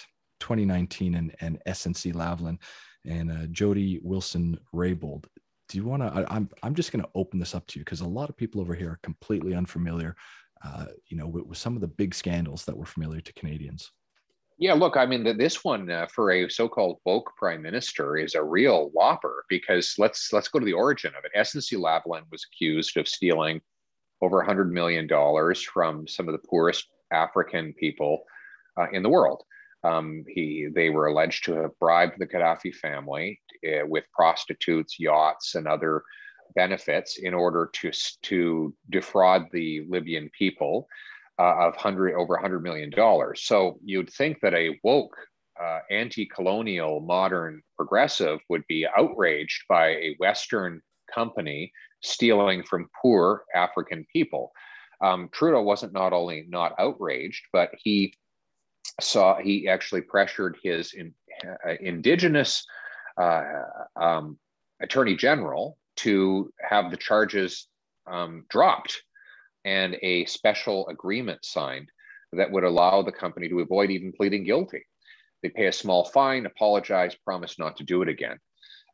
2019 0.41 1.15
and, 1.15 1.35
and 1.41 1.59
SNC 1.67 2.15
Lavalin 2.15 2.59
and 3.05 3.31
uh, 3.31 3.47
Jody 3.47 4.01
Wilson 4.03 4.59
Raybould, 4.75 5.25
do 5.69 5.79
you 5.79 5.85
want 5.85 6.03
to? 6.03 6.27
I'm 6.29 6.49
I'm 6.63 6.75
just 6.75 6.93
going 6.93 7.03
to 7.03 7.11
open 7.15 7.39
this 7.39 7.55
up 7.55 7.67
to 7.69 7.79
you 7.79 7.85
because 7.85 8.01
a 8.01 8.09
lot 8.09 8.29
of 8.29 8.37
people 8.37 8.61
over 8.61 8.75
here 8.75 8.91
are 8.91 9.01
completely 9.03 9.55
unfamiliar 9.55 10.17
uh, 10.65 10.87
you 11.09 11.17
know, 11.17 11.27
with, 11.27 11.45
with, 11.47 11.59
some 11.59 11.75
of 11.75 11.81
the 11.81 11.89
big 11.89 12.15
scandals 12.15 12.65
that 12.65 12.77
were 12.77 12.87
familiar 12.87 13.21
to 13.21 13.33
Canadians. 13.35 13.93
Yeah, 14.57 14.73
look, 14.73 14.97
I 14.97 15.05
mean, 15.05 15.25
this 15.37 15.65
one 15.65 15.91
uh, 15.91 16.07
for 16.07 16.31
a 16.31 16.49
so-called 16.49 17.01
woke 17.05 17.33
prime 17.37 17.61
minister 17.61 18.17
is 18.17 18.35
a 18.35 18.43
real 18.43 18.91
whopper 18.91 19.45
because 19.49 19.95
let's 19.99 20.33
let's 20.33 20.49
go 20.49 20.61
to 20.61 20.65
the 20.65 20.73
origin 20.73 21.13
of 21.19 21.25
it. 21.25 21.33
SNC 21.37 21.77
Lavalin 21.77 22.23
was 22.31 22.47
accused 22.53 22.97
of 22.97 23.09
stealing 23.09 23.61
over 24.23 24.37
100 24.39 24.73
million 24.73 25.09
dollars 25.09 25.61
from 25.61 26.07
some 26.07 26.29
of 26.29 26.33
the 26.33 26.49
poorest 26.49 26.87
African 27.13 27.75
people 27.75 28.23
uh, 28.79 28.87
in 28.93 29.03
the 29.03 29.09
world. 29.09 29.43
Um, 29.85 30.25
he, 30.29 30.69
they 30.75 30.91
were 30.91 31.07
alleged 31.07 31.45
to 31.45 31.55
have 31.55 31.79
bribed 31.79 32.15
the 32.19 32.27
Gaddafi 32.27 32.75
family 32.75 33.39
uh, 33.67 33.87
with 33.87 34.05
prostitutes, 34.13 34.99
yachts, 34.99 35.55
and 35.55 35.67
other 35.69 36.03
benefits 36.55 37.19
in 37.19 37.35
order 37.35 37.71
to, 37.75 37.91
to 38.23 38.75
defraud 38.91 39.47
the 39.53 39.85
Libyan 39.89 40.31
people 40.37 40.89
uh, 41.39 41.57
of 41.67 41.77
hundred 41.77 42.15
over 42.15 42.37
hundred 42.37 42.63
million 42.63 42.91
dollars. 42.91 43.43
So 43.43 43.79
you'd 43.85 44.11
think 44.11 44.41
that 44.41 44.55
a 44.55 44.79
woke, 44.83 45.17
uh, 45.63 45.81
anti-colonial, 45.91 47.01
modern 47.01 47.63
progressive 47.77 48.41
would 48.49 48.65
be 48.69 48.87
outraged 48.97 49.65
by 49.69 49.89
a 49.89 50.17
Western 50.19 50.81
company 51.13 51.73
stealing 52.03 52.63
from 52.63 52.89
poor 53.03 53.45
African 53.55 54.07
people. 54.13 54.53
Um, 55.01 55.29
Trudeau 55.33 55.63
wasn't 55.63 55.93
not 55.93 56.13
only 56.13 56.47
not 56.49 56.75
outraged, 56.79 57.45
but 57.53 57.71
he 57.77 58.15
saw 59.01 59.37
he 59.37 59.69
actually 59.69 60.03
pressured 60.03 60.57
his 60.63 60.93
in, 60.93 61.15
uh, 61.45 61.75
indigenous 61.81 62.67
uh, 63.21 63.43
um, 63.97 64.39
attorney 64.81 65.17
general 65.17 65.79
to 65.97 66.53
have 66.61 66.91
the 66.91 66.97
charges 66.97 67.69
um, 68.07 68.45
dropped 68.49 69.03
and 69.65 69.97
a 70.03 70.25
special 70.27 70.87
agreement 70.89 71.45
signed 71.45 71.89
that 72.33 72.51
would 72.51 72.65
allow 72.65 73.03
the 73.03 73.13
company 73.13 73.49
to 73.49 73.61
avoid 73.61 73.91
even 73.91 74.13
pleading 74.13 74.45
guilty. 74.45 74.85
They 75.43 75.49
pay 75.49 75.67
a 75.67 75.73
small 75.73 76.05
fine, 76.05 76.47
apologize, 76.47 77.15
promise 77.15 77.59
not 77.59 77.77
to 77.77 77.85
do 77.85 78.03
it 78.03 78.09
again. 78.09 78.39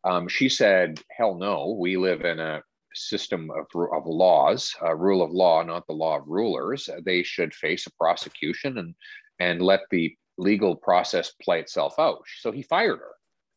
Um, 0.04 0.28
she 0.28 0.48
said, 0.48 1.00
hell 1.10 1.34
no, 1.34 1.76
we 1.78 1.96
live 1.96 2.22
in 2.22 2.38
a 2.38 2.62
system 2.94 3.50
of, 3.50 3.66
of 3.92 4.06
laws, 4.06 4.74
a 4.82 4.94
rule 4.94 5.22
of 5.22 5.30
law, 5.30 5.62
not 5.62 5.86
the 5.86 5.92
law 5.92 6.18
of 6.18 6.26
rulers. 6.26 6.88
They 7.04 7.22
should 7.22 7.54
face 7.54 7.86
a 7.86 7.92
prosecution 7.92 8.78
and, 8.78 8.94
and 9.40 9.60
let 9.60 9.80
the 9.90 10.14
legal 10.38 10.76
process 10.76 11.32
play 11.42 11.60
itself 11.60 11.94
out. 11.98 12.22
So 12.40 12.52
he 12.52 12.62
fired 12.62 12.98
her 12.98 13.14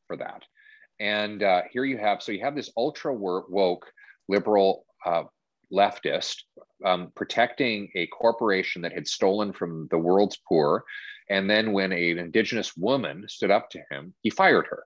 for 0.07 0.17
that. 0.17 0.43
And 0.99 1.43
uh, 1.43 1.61
here 1.71 1.85
you 1.85 1.97
have, 1.97 2.23
so 2.23 2.31
you 2.31 2.41
have 2.43 2.55
this 2.55 2.71
ultra 2.77 3.13
woke 3.13 3.85
liberal 4.27 4.85
uh, 5.05 5.23
leftist 5.71 6.35
um, 6.85 7.11
protecting 7.15 7.89
a 7.95 8.07
corporation 8.07 8.81
that 8.83 8.93
had 8.93 9.07
stolen 9.07 9.53
from 9.53 9.87
the 9.91 9.97
world's 9.97 10.39
poor. 10.47 10.83
And 11.29 11.49
then 11.49 11.71
when 11.71 11.91
an 11.91 12.19
indigenous 12.19 12.75
woman 12.77 13.25
stood 13.27 13.51
up 13.51 13.69
to 13.71 13.81
him, 13.89 14.13
he 14.21 14.29
fired 14.29 14.67
her. 14.67 14.85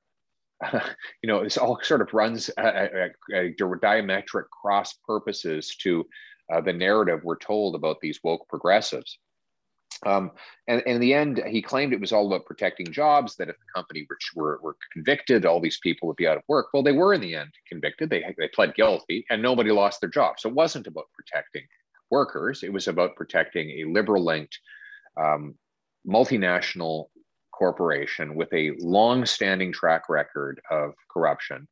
you 1.21 1.27
know, 1.27 1.43
this 1.43 1.57
all 1.57 1.79
sort 1.83 2.01
of 2.01 2.13
runs 2.13 2.49
a, 2.57 3.09
diametric 3.31 4.45
cross 4.49 4.93
purposes 5.05 5.75
to 5.81 6.05
uh, 6.51 6.61
the 6.61 6.73
narrative 6.73 7.19
we're 7.23 7.37
told 7.37 7.75
about 7.75 7.97
these 8.01 8.19
woke 8.23 8.47
progressives. 8.47 9.19
Um, 10.05 10.31
and, 10.67 10.81
and, 10.85 10.95
in 10.95 11.01
the 11.01 11.13
end, 11.13 11.41
he 11.47 11.61
claimed 11.61 11.91
it 11.91 11.99
was 11.99 12.11
all 12.11 12.27
about 12.27 12.45
protecting 12.45 12.91
jobs, 12.91 13.35
that 13.35 13.49
if 13.49 13.55
the 13.57 13.65
company 13.73 14.07
were, 14.35 14.59
were, 14.61 14.77
convicted, 14.93 15.45
all 15.45 15.59
these 15.59 15.79
people 15.79 16.07
would 16.07 16.17
be 16.17 16.27
out 16.27 16.37
of 16.37 16.43
work. 16.47 16.67
Well, 16.73 16.83
they 16.83 16.91
were 16.91 17.13
in 17.13 17.21
the 17.21 17.35
end 17.35 17.51
convicted. 17.67 18.09
They, 18.09 18.23
they 18.37 18.47
pled 18.49 18.75
guilty 18.75 19.25
and 19.29 19.41
nobody 19.41 19.71
lost 19.71 20.01
their 20.01 20.09
job. 20.09 20.39
So 20.39 20.49
it 20.49 20.55
wasn't 20.55 20.87
about 20.87 21.05
protecting 21.15 21.63
workers, 22.11 22.63
it 22.63 22.71
was 22.71 22.87
about 22.87 23.15
protecting 23.15 23.69
a 23.81 23.91
liberal 23.91 24.23
linked 24.23 24.57
um, 25.19 25.55
multinational 26.07 27.07
corporation 27.51 28.35
with 28.35 28.53
a 28.53 28.71
long 28.79 29.25
standing 29.25 29.73
track 29.73 30.09
record 30.09 30.61
of 30.69 30.93
corruption 31.11 31.67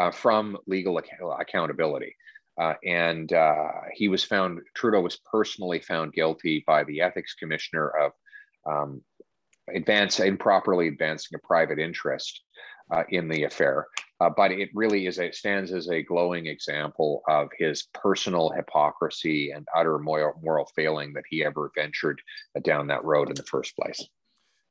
uh, 0.00 0.10
from 0.10 0.58
legal 0.66 0.98
ac- 0.98 1.10
accountability. 1.40 2.14
Uh, 2.62 2.74
and 2.84 3.32
uh, 3.32 3.70
he 3.92 4.06
was 4.06 4.22
found, 4.22 4.60
Trudeau 4.74 5.00
was 5.00 5.18
personally 5.30 5.80
found 5.80 6.12
guilty 6.12 6.62
by 6.64 6.84
the 6.84 7.00
ethics 7.00 7.34
commissioner 7.34 7.88
of 7.88 8.12
um, 8.70 9.02
advance, 9.74 10.20
improperly 10.20 10.86
advancing 10.86 11.36
a 11.36 11.46
private 11.46 11.80
interest 11.80 12.42
uh, 12.94 13.02
in 13.08 13.28
the 13.28 13.44
affair. 13.44 13.86
Uh, 14.20 14.30
but 14.36 14.52
it 14.52 14.68
really 14.74 15.08
is 15.08 15.18
a, 15.18 15.32
stands 15.32 15.72
as 15.72 15.88
a 15.88 16.02
glowing 16.02 16.46
example 16.46 17.22
of 17.28 17.48
his 17.58 17.88
personal 17.94 18.50
hypocrisy 18.50 19.50
and 19.50 19.66
utter 19.76 19.98
moral, 19.98 20.34
moral 20.40 20.68
failing 20.76 21.12
that 21.12 21.24
he 21.28 21.44
ever 21.44 21.72
ventured 21.76 22.22
down 22.62 22.86
that 22.86 23.04
road 23.04 23.28
in 23.28 23.34
the 23.34 23.42
first 23.42 23.74
place. 23.74 24.06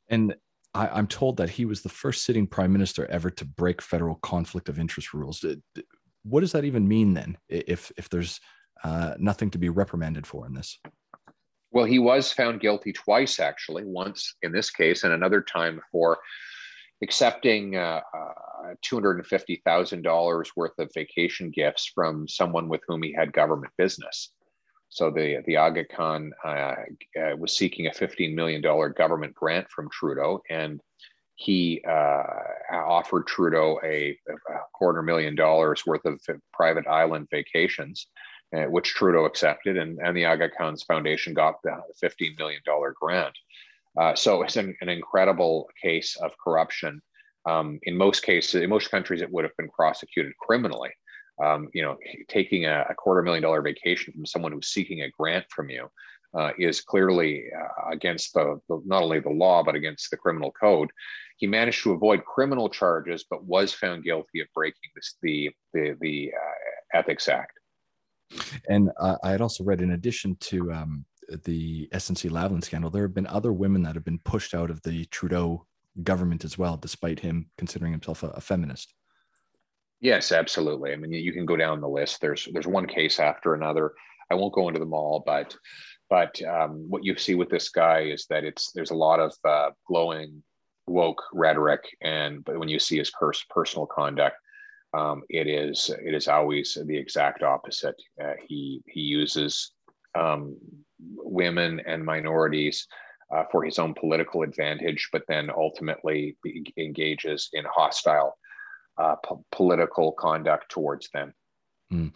And 0.08 0.36
I, 0.74 0.98
am 0.98 1.08
told 1.08 1.36
that 1.38 1.50
he 1.50 1.66
was 1.66 1.82
the 1.82 1.90
first 1.90 2.24
sitting 2.24 2.48
prime 2.48 2.72
minister 2.72 3.06
ever 3.08 3.30
to 3.32 3.44
break 3.44 3.82
federal 3.82 4.16
conflict 4.16 4.70
of 4.70 4.80
interest 4.80 5.14
rules 5.14 5.44
what 6.24 6.42
does 6.42 6.52
that 6.52 6.66
even 6.66 6.88
mean 6.88 7.14
then 7.14 7.38
if 7.50 7.92
if 7.98 8.10
there's 8.10 8.40
uh, 8.84 9.16
nothing 9.20 9.50
to 9.52 9.58
be 9.58 9.70
reprimanded 9.70 10.26
for 10.26 10.46
in 10.46 10.54
this? 10.54 10.80
Well 11.72 11.86
he 11.86 12.00
was 12.00 12.32
found 12.32 12.60
guilty 12.60 12.94
twice 12.94 13.40
actually 13.40 13.86
once 13.86 14.36
in 14.42 14.52
this 14.52 14.70
case 14.70 15.04
and 15.04 15.14
another 15.14 15.42
time 15.42 15.82
for 15.92 16.20
accepting 17.04 17.76
uh, 17.76 18.02
uh, 18.14 18.74
$250000 18.86 20.46
worth 20.56 20.78
of 20.78 20.92
vacation 20.94 21.50
gifts 21.50 21.92
from 21.94 22.28
someone 22.28 22.70
with 22.70 22.82
whom 22.88 23.02
he 23.02 23.14
had 23.14 23.34
government 23.34 23.74
business. 23.78 24.34
So 24.90 25.10
the 25.10 25.42
the 25.46 25.56
Aga 25.56 25.86
Khan 25.86 26.32
uh, 26.46 26.76
uh, 27.18 27.36
was 27.38 27.56
seeking 27.56 27.88
a 27.88 27.92
$15 27.92 28.36
million 28.36 28.62
government 28.62 29.34
grant 29.34 29.70
from 29.70 29.90
Trudeau, 29.90 30.42
and 30.50 30.82
he 31.42 31.82
uh, 31.88 32.24
offered 32.72 33.26
Trudeau 33.26 33.80
a, 33.84 34.18
a, 34.30 34.58
quarter 34.74 35.02
million 35.02 35.36
dollars 35.36 35.86
worth 35.88 36.06
of 36.06 36.22
private 36.54 36.86
island 36.88 37.28
vacations, 37.32 38.08
uh, 38.56 38.66
which 38.66 38.94
Trudeau 38.94 39.26
accepted, 39.26 39.76
and, 39.76 39.98
and 40.04 40.16
the 40.16 40.26
Aga 40.26 40.50
Khan's 40.56 40.84
Foundation 40.84 41.34
got 41.34 41.56
the 41.64 41.82
$15 42.04 42.38
million 42.38 42.62
grant. 43.00 43.36
Uh, 44.00 44.14
so 44.14 44.44
it's 44.44 44.56
an, 44.56 44.76
an, 44.82 44.90
incredible 44.90 45.68
case 45.82 46.16
of 46.18 46.32
corruption. 46.42 47.02
Um, 47.50 47.80
in 47.84 47.98
most 47.98 48.22
cases, 48.22 48.62
in 48.62 48.70
most 48.70 48.92
countries, 48.92 49.22
it 49.22 49.32
would 49.32 49.44
have 49.44 49.58
been 49.58 49.70
prosecuted 49.70 50.34
criminally. 50.38 50.92
Um, 51.44 51.70
you 51.74 51.82
know, 51.82 51.98
taking 52.28 52.66
a, 52.66 52.86
a 52.90 52.94
quarter 52.94 53.24
million 53.24 53.42
dollar 53.42 53.64
vacation 53.64 54.14
from 54.14 54.28
someone 54.28 54.52
who's 54.52 54.68
seeking 54.68 55.02
a 55.02 55.10
grant 55.10 55.46
from 55.50 55.72
you 55.72 55.90
uh, 56.38 56.52
is 56.58 56.82
clearly 56.82 57.46
uh, 57.58 57.92
against 57.92 58.34
the, 58.34 58.60
the, 58.70 58.82
not 58.86 59.04
only 59.04 59.20
the 59.20 59.30
law 59.30 59.64
but 59.64 59.76
against 59.76 60.12
the 60.12 60.18
criminal 60.18 60.52
code. 60.52 60.90
He 61.42 61.48
managed 61.48 61.82
to 61.84 61.92
avoid 61.92 62.24
criminal 62.24 62.70
charges, 62.70 63.26
but 63.28 63.44
was 63.44 63.74
found 63.74 64.04
guilty 64.04 64.42
of 64.42 64.48
breaking 64.54 64.92
this, 64.96 65.16
the 65.24 65.50
the 65.74 65.98
the 66.00 66.32
uh, 66.38 66.98
Ethics 67.00 67.28
Act. 67.28 67.60
And 68.70 68.92
uh, 69.00 69.18
I 69.24 69.32
had 69.32 69.42
also 69.42 69.64
read, 69.64 69.82
in 69.82 69.92
addition 69.92 70.38
to 70.42 70.72
um, 70.72 71.04
the 71.44 71.90
SNC 71.94 72.30
Lavalin 72.30 72.64
scandal, 72.64 72.92
there 72.92 73.02
have 73.02 73.16
been 73.16 73.26
other 73.26 73.52
women 73.52 73.82
that 73.82 73.96
have 73.96 74.06
been 74.06 74.20
pushed 74.20 74.54
out 74.54 74.70
of 74.70 74.84
the 74.84 75.06
Trudeau 75.06 75.66
government 76.04 76.46
as 76.46 76.60
well, 76.60 76.78
despite 76.78 77.20
him 77.20 77.50
considering 77.58 77.92
himself 77.92 78.22
a, 78.22 78.28
a 78.28 78.42
feminist. 78.42 78.94
Yes, 80.00 80.32
absolutely. 80.32 80.94
I 80.94 80.96
mean, 80.96 81.12
you 81.12 81.34
can 81.34 81.48
go 81.48 81.58
down 81.58 81.82
the 81.82 81.90
list. 81.90 82.22
There's 82.22 82.48
there's 82.54 82.68
one 82.68 82.86
case 82.86 83.20
after 83.20 83.56
another. 83.56 83.94
I 84.30 84.36
won't 84.36 84.54
go 84.54 84.68
into 84.68 84.80
them 84.80 84.94
all, 84.94 85.24
but 85.26 85.56
but 86.08 86.40
um, 86.44 86.88
what 86.88 87.04
you 87.04 87.18
see 87.18 87.34
with 87.34 87.50
this 87.50 87.70
guy 87.70 88.02
is 88.02 88.28
that 88.30 88.44
it's 88.44 88.72
there's 88.74 88.92
a 88.92 88.96
lot 88.96 89.20
of 89.20 89.34
uh, 89.44 89.72
glowing 89.88 90.44
woke 90.88 91.22
rhetoric, 91.34 91.84
and 92.02 92.44
but 92.46 92.60
when 92.60 92.70
you 92.70 92.80
see 92.80 92.98
his 92.98 93.12
pers- 93.12 93.46
personal 93.50 93.86
conduct, 93.86 94.36
um, 94.94 95.24
it 95.30 95.48
is 95.48 95.89
it 96.04 96.13
is 96.13 96.28
always 96.28 96.78
the 96.86 96.98
exact 96.98 97.44
opposite. 97.44 97.96
Uh, 98.24 98.34
he 98.48 98.82
he 98.88 99.02
uses 99.02 99.72
um, 100.15 100.58
women 101.00 101.82
and 101.86 102.04
minorities 102.04 102.88
uh, 103.34 103.44
for 103.52 103.63
his 103.63 103.80
own 103.80 103.94
political 103.94 104.44
advantage, 104.44 105.10
but 105.12 105.24
then 105.28 105.50
ultimately 105.50 106.36
engages 106.78 107.50
in 107.54 107.63
hostile 107.74 108.38
uh, 108.98 109.15
po- 109.24 109.46
political 109.52 110.12
conduct 110.13 110.70
towards 110.70 111.10
them. 111.13 111.34
Mm. 111.91 112.13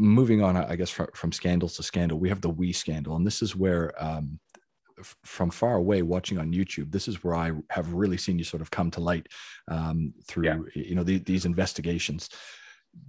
Moving 0.00 0.42
on, 0.42 0.56
I 0.56 0.76
guess 0.76 0.90
from, 0.90 1.08
from 1.12 1.32
scandals 1.32 1.76
to 1.76 1.82
scandal, 1.82 2.20
we 2.20 2.28
have 2.28 2.40
the 2.40 2.48
We 2.48 2.72
scandal, 2.72 3.16
and 3.16 3.26
this 3.26 3.42
is 3.42 3.56
where 3.56 3.92
um, 4.02 4.38
from 5.24 5.50
far 5.50 5.76
away 5.76 6.02
watching 6.02 6.38
on 6.38 6.52
YouTube, 6.52 6.90
this 6.90 7.08
is 7.08 7.22
where 7.22 7.34
I 7.34 7.52
have 7.70 7.92
really 7.92 8.16
seen 8.16 8.38
you 8.38 8.44
sort 8.44 8.62
of 8.62 8.70
come 8.70 8.90
to 8.92 9.00
light 9.00 9.26
um, 9.68 10.12
through 10.26 10.44
yeah. 10.44 10.58
you 10.74 10.94
know 10.94 11.04
the, 11.04 11.18
these 11.18 11.44
investigations. 11.44 12.28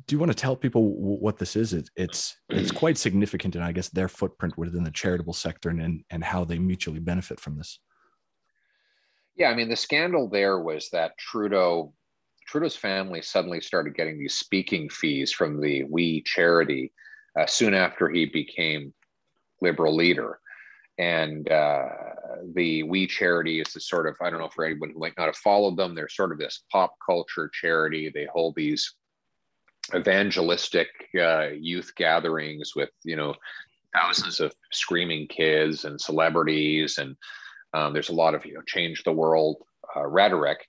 Do 0.08 0.16
you 0.16 0.20
want 0.20 0.32
to 0.32 0.36
tell 0.36 0.56
people 0.56 0.94
what 0.96 1.38
this 1.38 1.56
is? 1.56 1.74
It, 1.74 1.90
it's 1.96 2.36
it's 2.50 2.72
quite 2.72 2.98
significant, 2.98 3.56
and 3.56 3.64
I 3.64 3.72
guess 3.72 3.90
their 3.90 4.10
footprint 4.10 4.58
within 4.58 4.84
the 4.84 4.92
charitable 4.92 5.34
sector 5.34 5.70
and 5.70 6.04
and 6.10 6.24
how 6.24 6.44
they 6.44 6.60
mutually 6.60 7.00
benefit 7.00 7.40
from 7.40 7.58
this. 7.58 7.80
Yeah, 9.36 9.50
I 9.50 9.56
mean 9.56 9.70
the 9.70 9.76
scandal 9.76 10.30
there 10.30 10.60
was 10.60 10.90
that 10.92 11.18
Trudeau 11.18 11.94
Trudeau's 12.46 12.76
family 12.76 13.22
suddenly 13.22 13.62
started 13.62 13.96
getting 13.96 14.20
these 14.20 14.36
speaking 14.36 14.90
fees 14.90 15.32
from 15.32 15.62
the 15.62 15.84
We 15.84 16.24
charity 16.24 16.92
uh, 17.40 17.46
soon 17.46 17.74
after 17.74 18.10
he 18.10 18.26
became 18.26 18.94
Liberal 19.62 19.96
leader. 19.96 20.40
And 21.00 21.50
uh, 21.52 21.88
the 22.54 22.84
We 22.84 23.08
charity 23.08 23.62
is 23.62 23.74
the 23.74 23.80
sort 23.80 24.08
of, 24.08 24.16
I 24.22 24.30
don't 24.30 24.40
know 24.40 24.50
for 24.50 24.66
anyone 24.66 24.92
who 24.92 25.00
might 25.00 25.18
not 25.18 25.28
have 25.28 25.38
followed 25.38 25.78
them, 25.78 25.96
they're 25.96 26.10
sort 26.10 26.32
of 26.32 26.38
this 26.38 26.64
pop 26.72 26.94
culture 27.04 27.50
charity. 27.54 28.12
They 28.14 28.28
hold 28.32 28.56
these 28.56 28.94
evangelistic 29.96 30.90
uh, 31.20 31.48
youth 31.58 31.92
gatherings 31.96 32.74
with, 32.76 32.90
you 33.04 33.16
know, 33.16 33.34
thousands 33.96 34.40
of 34.40 34.54
screaming 34.72 35.28
kids 35.28 35.86
and 35.86 36.00
celebrities. 36.00 37.00
And 37.00 37.16
um, 37.74 37.94
there's 37.94 38.10
a 38.10 38.14
lot 38.14 38.36
of, 38.36 38.46
you 38.46 38.54
know, 38.54 38.62
change 38.68 39.04
the 39.04 39.14
world 39.14 39.58
uh, 39.96 40.06
rhetoric 40.06 40.60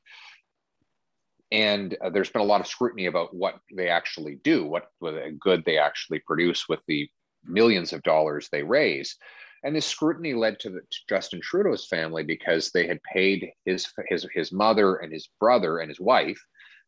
and 1.52 1.96
uh, 2.00 2.10
there's 2.10 2.30
been 2.30 2.42
a 2.42 2.44
lot 2.44 2.60
of 2.60 2.66
scrutiny 2.66 3.06
about 3.06 3.34
what 3.34 3.58
they 3.74 3.88
actually 3.88 4.36
do, 4.44 4.64
what, 4.64 4.88
what 5.00 5.14
good 5.38 5.64
they 5.64 5.78
actually 5.78 6.20
produce 6.20 6.68
with 6.68 6.80
the 6.86 7.08
millions 7.44 7.92
of 7.92 8.02
dollars 8.02 8.48
they 8.50 8.62
raise. 8.62 9.16
And 9.62 9.76
this 9.76 9.86
scrutiny 9.86 10.34
led 10.34 10.58
to, 10.60 10.70
the, 10.70 10.80
to, 10.80 10.98
Justin 11.08 11.40
Trudeau's 11.40 11.86
family 11.86 12.22
because 12.22 12.70
they 12.70 12.86
had 12.86 13.02
paid 13.02 13.52
his, 13.64 13.86
his, 14.08 14.26
his 14.32 14.52
mother 14.52 14.96
and 14.96 15.12
his 15.12 15.28
brother 15.38 15.78
and 15.78 15.90
his 15.90 16.00
wife 16.00 16.40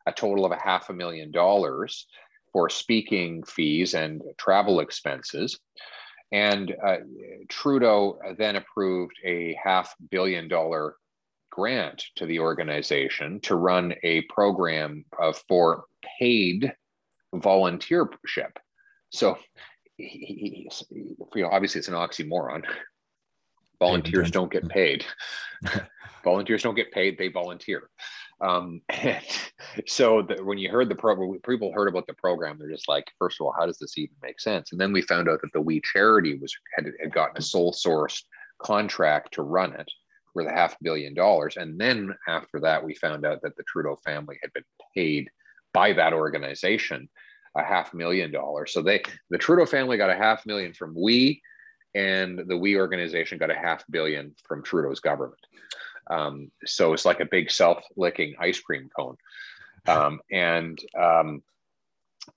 a 0.06 0.12
total 0.12 0.44
of 0.44 0.52
a 0.52 0.56
half 0.56 0.90
a 0.90 0.92
million 0.92 1.30
dollars 1.30 2.06
for 2.52 2.68
speaking 2.68 3.42
fees 3.44 3.94
and 3.94 4.22
travel 4.38 4.80
expenses. 4.80 5.58
And 6.32 6.74
uh, 6.84 6.96
Trudeau 7.48 8.18
then 8.38 8.56
approved 8.56 9.16
a 9.24 9.56
half 9.62 9.94
billion 10.10 10.48
dollar 10.48 10.96
grant 11.50 12.02
to 12.16 12.26
the 12.26 12.40
organization 12.40 13.38
to 13.40 13.56
run 13.56 13.94
a 14.02 14.22
program 14.22 15.04
of, 15.18 15.40
for 15.46 15.84
paid 16.18 16.74
volunteership. 17.34 18.56
So, 19.10 19.38
he, 19.96 20.06
he, 20.08 20.70
you 21.34 21.42
know, 21.42 21.50
obviously 21.50 21.78
it's 21.78 21.88
an 21.88 21.94
oxymoron. 21.94 22.64
Volunteers 23.78 24.30
don't 24.30 24.52
get 24.52 24.68
paid. 24.68 25.04
Volunteers 26.24 26.62
don't 26.62 26.76
get 26.76 26.92
paid; 26.92 27.18
they 27.18 27.28
volunteer. 27.28 27.90
Um, 28.40 28.80
so 29.86 30.22
the, 30.22 30.42
when 30.44 30.58
you 30.58 30.70
heard 30.70 30.88
the 30.88 30.94
program, 30.94 31.38
people 31.46 31.72
heard 31.72 31.88
about 31.88 32.06
the 32.06 32.14
program. 32.14 32.58
They're 32.58 32.70
just 32.70 32.88
like, 32.88 33.10
first 33.18 33.40
of 33.40 33.46
all, 33.46 33.54
how 33.58 33.66
does 33.66 33.78
this 33.78 33.98
even 33.98 34.14
make 34.22 34.40
sense? 34.40 34.72
And 34.72 34.80
then 34.80 34.92
we 34.92 35.02
found 35.02 35.28
out 35.28 35.40
that 35.42 35.52
the 35.52 35.60
We 35.60 35.80
Charity 35.80 36.38
was 36.38 36.54
had, 36.76 36.86
had 37.00 37.12
gotten 37.12 37.36
a 37.36 37.42
sole 37.42 37.72
source 37.72 38.24
contract 38.60 39.34
to 39.34 39.42
run 39.42 39.72
it 39.74 39.90
worth 40.34 40.48
a 40.48 40.52
half 40.52 40.76
billion 40.80 41.14
dollars. 41.14 41.56
And 41.56 41.78
then 41.78 42.14
after 42.28 42.60
that, 42.60 42.84
we 42.84 42.94
found 42.94 43.26
out 43.26 43.40
that 43.42 43.56
the 43.56 43.64
Trudeau 43.64 43.98
family 44.04 44.38
had 44.42 44.52
been 44.52 44.64
paid 44.94 45.28
by 45.72 45.92
that 45.92 46.12
organization 46.12 47.08
a 47.56 47.62
half 47.62 47.92
million 47.94 48.30
dollars. 48.30 48.72
So 48.72 48.82
they, 48.82 49.02
the 49.30 49.38
Trudeau 49.38 49.66
family 49.66 49.96
got 49.96 50.10
a 50.10 50.16
half 50.16 50.46
million 50.46 50.72
from 50.72 50.94
We, 50.94 51.42
and 51.94 52.40
the 52.46 52.56
We 52.56 52.76
organization 52.76 53.38
got 53.38 53.50
a 53.50 53.54
half 53.54 53.84
billion 53.90 54.34
from 54.46 54.62
Trudeau's 54.62 55.00
government. 55.00 55.40
Um, 56.10 56.50
so 56.64 56.92
it's 56.92 57.04
like 57.04 57.20
a 57.20 57.26
big 57.26 57.50
self-licking 57.50 58.34
ice 58.38 58.60
cream 58.60 58.88
cone. 58.96 59.16
Um, 59.86 60.20
and 60.30 60.78
um, 60.98 61.42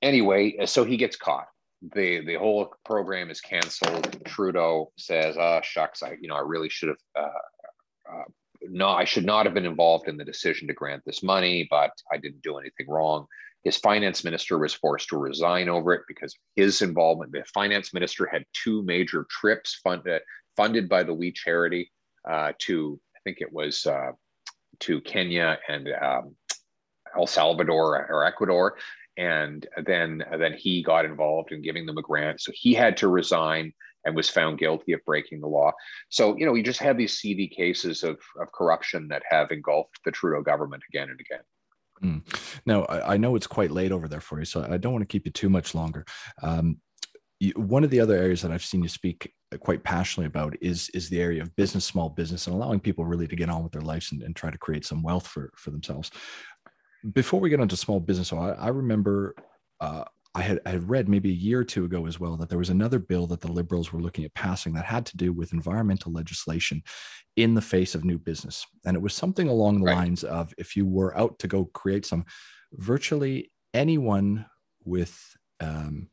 anyway, 0.02 0.66
so 0.66 0.84
he 0.84 0.98
gets 0.98 1.16
caught. 1.16 1.48
The 1.94 2.26
the 2.26 2.36
whole 2.36 2.74
program 2.84 3.30
is 3.30 3.42
canceled. 3.42 4.18
Trudeau 4.26 4.92
says, 4.98 5.36
"Ah, 5.38 5.58
oh, 5.58 5.62
shucks, 5.64 6.02
I 6.02 6.18
you 6.20 6.28
know 6.28 6.36
I 6.36 6.42
really 6.42 6.70
should 6.70 6.90
have 6.90 6.98
uh, 7.16 8.12
uh, 8.12 8.24
no, 8.70 8.90
I 8.90 9.04
should 9.06 9.26
not 9.26 9.46
have 9.46 9.54
been 9.54 9.66
involved 9.66 10.08
in 10.08 10.18
the 10.18 10.26
decision 10.26 10.68
to 10.68 10.74
grant 10.74 11.04
this 11.06 11.24
money, 11.24 11.68
but 11.70 11.92
I 12.12 12.18
didn't 12.18 12.42
do 12.42 12.58
anything 12.58 12.88
wrong. 12.88 13.28
His 13.66 13.78
finance 13.78 14.24
minister 14.24 14.60
was 14.60 14.76
forced 14.76 15.10
to 15.10 15.18
resign 15.18 15.70
over 15.70 15.92
it 15.94 16.04
because 16.08 16.34
his 16.56 16.84
involvement. 16.84 17.32
The 17.32 17.44
finance 17.54 17.94
minister 17.94 18.28
had 18.28 18.46
two 18.54 18.84
major 18.84 19.26
trips 19.30 19.82
funded 19.84 20.22
funded 20.56 20.88
by 20.88 21.04
the 21.04 21.14
We 21.14 21.32
Charity 21.34 21.92
uh, 22.30 22.54
to, 22.60 23.00
I 23.16 23.20
think 23.26 23.42
it 23.42 23.52
was 23.52 23.86
uh, 23.86 24.12
to 24.82 25.02
Kenya 25.02 25.58
and 25.68 25.90
um, 26.02 26.36
El 27.18 27.28
Salvador 27.28 28.08
or 28.10 28.24
Ecuador, 28.24 28.78
and 29.18 29.66
then 29.86 30.24
then 30.38 30.54
he 30.54 30.84
got 30.84 31.06
involved 31.06 31.52
in 31.52 31.62
giving 31.62 31.86
them 31.86 31.98
a 31.98 32.04
grant. 32.04 32.42
So 32.42 32.52
he 32.54 32.74
had 32.74 32.96
to 32.98 33.08
resign 33.08 33.74
and 34.06 34.16
was 34.16 34.30
found 34.30 34.60
guilty 34.60 34.94
of 34.94 35.04
breaking 35.06 35.42
the 35.42 35.48
law. 35.48 35.72
So, 36.10 36.38
you 36.38 36.46
know, 36.46 36.54
you 36.54 36.62
just 36.62 36.80
have 36.82 36.98
these 36.98 37.18
seedy 37.18 37.48
cases 37.48 38.04
of, 38.04 38.20
of 38.40 38.52
corruption 38.52 39.08
that 39.08 39.24
have 39.28 39.52
engulfed 39.52 40.00
the 40.06 40.12
Trudeau 40.12 40.44
government 40.44 40.84
again 40.90 41.10
and 41.10 41.20
again. 41.20 41.42
Mm. 42.04 42.24
Now, 42.66 42.84
I, 42.84 43.14
I, 43.14 43.18
know 43.18 43.36
it's 43.36 43.48
quite 43.48 43.72
late 43.72 43.92
over 43.92 44.08
there 44.08 44.22
for 44.22 44.40
you, 44.40 44.46
so 44.46 44.68
I 44.70 44.78
don't 44.78 44.92
want 44.92 45.02
to 45.02 45.08
keep 45.08 45.26
you 45.26 45.32
too 45.32 45.50
much 45.50 45.74
longer. 45.74 46.06
Um, 46.44 46.80
one 47.56 47.84
of 47.84 47.90
the 47.90 48.00
other 48.00 48.16
areas 48.16 48.42
that 48.42 48.52
I've 48.52 48.66
seen 48.66 48.84
you 48.84 48.90
speak 48.90 49.34
quite 49.60 49.84
passionately 49.84 50.28
about 50.28 50.56
is 50.62 50.90
is 50.90 51.10
the 51.10 51.22
area 51.22 51.42
of 51.42 51.56
business, 51.56 51.86
small 51.86 52.10
business, 52.10 52.48
and 52.48 52.56
allowing 52.56 52.80
people 52.80 53.06
really 53.06 53.28
to 53.28 53.36
get 53.36 53.50
on 53.50 53.64
with 53.64 53.72
their 53.72 53.82
lives 53.82 54.12
and, 54.12 54.24
and 54.24 54.36
try 54.36 54.52
to 54.52 54.58
create 54.58 54.86
some 54.86 55.04
wealth 55.04 55.28
for 55.28 55.52
for 55.56 55.72
themselves. 55.72 56.12
Before 57.14 57.40
we 57.40 57.50
get 57.50 57.60
onto 57.60 57.76
small 57.76 58.00
business, 58.00 58.34
I, 58.34 58.50
I 58.50 58.70
remember 58.70 59.36
uh, 59.80 60.06
I 60.36 60.42
had, 60.42 60.60
I 60.66 60.72
had 60.72 60.90
read 60.90 61.08
maybe 61.08 61.30
a 61.30 61.34
year 61.34 61.62
or 61.62 61.64
two 61.64 61.86
ago 61.86 62.06
as 62.06 62.20
well 62.20 62.36
that 62.38 62.50
there 62.50 62.58
was 62.58 62.70
another 62.70 63.00
bill 63.00 63.26
that 63.28 63.42
the 63.42 63.52
liberals 63.52 63.92
were 63.92 64.02
looking 64.02 64.26
at 64.26 64.34
passing 64.34 64.74
that 64.74 64.86
had 64.86 65.06
to 65.08 65.18
do 65.18 65.32
with 65.32 65.54
environmental 65.54 66.12
legislation 66.12 66.84
in 67.38 67.54
the 67.54 67.62
face 67.62 67.96
of 67.96 68.04
new 68.04 68.18
business. 68.18 68.66
And 68.86 68.96
it 68.96 69.02
was 69.02 69.14
something 69.14 69.48
along 69.48 69.80
the 69.80 69.86
right. 69.86 69.96
lines 69.96 70.24
of 70.24 70.54
if 70.58 70.76
you 70.76 70.86
were 70.86 71.18
out 71.18 71.40
to 71.40 71.48
go 71.48 71.66
create 71.66 72.06
some, 72.06 72.26
virtually 72.74 73.52
anyone 73.74 74.46
with 74.84 75.18
um, 75.62 76.10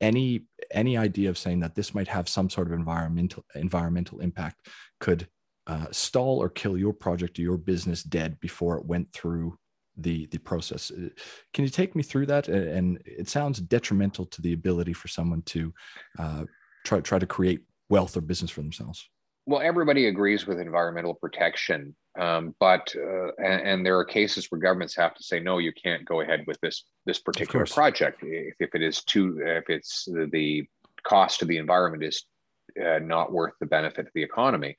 any 0.00 0.46
any 0.70 0.96
idea 0.96 1.30
of 1.30 1.38
saying 1.38 1.60
that 1.60 1.74
this 1.74 1.94
might 1.94 2.08
have 2.08 2.28
some 2.28 2.50
sort 2.50 2.66
of 2.66 2.72
environmental 2.72 3.44
environmental 3.54 4.20
impact 4.20 4.68
could 5.00 5.28
uh, 5.66 5.86
stall 5.90 6.40
or 6.40 6.48
kill 6.48 6.76
your 6.76 6.92
project 6.92 7.38
or 7.38 7.42
your 7.42 7.56
business 7.56 8.02
dead 8.02 8.38
before 8.40 8.78
it 8.78 8.86
went 8.86 9.12
through 9.12 9.56
the 9.96 10.26
the 10.26 10.38
process. 10.38 10.90
Uh, 10.90 11.08
can 11.52 11.64
you 11.64 11.70
take 11.70 11.94
me 11.94 12.02
through 12.02 12.26
that? 12.26 12.48
And 12.48 13.00
it 13.04 13.28
sounds 13.28 13.60
detrimental 13.60 14.26
to 14.26 14.42
the 14.42 14.52
ability 14.52 14.92
for 14.92 15.08
someone 15.08 15.42
to 15.42 15.72
uh, 16.18 16.44
try 16.84 17.00
try 17.00 17.18
to 17.18 17.26
create 17.26 17.60
wealth 17.88 18.16
or 18.16 18.20
business 18.20 18.50
for 18.50 18.62
themselves. 18.62 19.08
Well, 19.48 19.60
everybody 19.60 20.08
agrees 20.08 20.46
with 20.46 20.58
environmental 20.58 21.14
protection, 21.14 21.94
um, 22.18 22.54
but 22.58 22.92
uh, 22.96 23.28
and, 23.38 23.62
and, 23.62 23.86
there 23.86 23.96
are 23.96 24.04
cases 24.04 24.50
where 24.50 24.60
governments 24.60 24.96
have 24.96 25.14
to 25.14 25.22
say 25.22 25.38
no, 25.38 25.58
you 25.58 25.72
can't 25.72 26.04
go 26.04 26.20
ahead 26.20 26.44
with 26.48 26.58
this 26.60 26.84
this 27.04 27.20
particular 27.20 27.64
project 27.64 28.22
if, 28.24 28.54
if 28.58 28.74
it 28.74 28.82
is 28.82 29.04
too 29.04 29.38
if 29.40 29.64
it's 29.68 30.04
the, 30.06 30.28
the 30.32 30.66
cost 31.04 31.38
to 31.38 31.44
the 31.44 31.58
environment 31.58 32.02
is 32.02 32.24
uh, 32.84 32.98
not 32.98 33.32
worth 33.32 33.54
the 33.60 33.66
benefit 33.66 34.06
to 34.06 34.12
the 34.14 34.22
economy. 34.22 34.76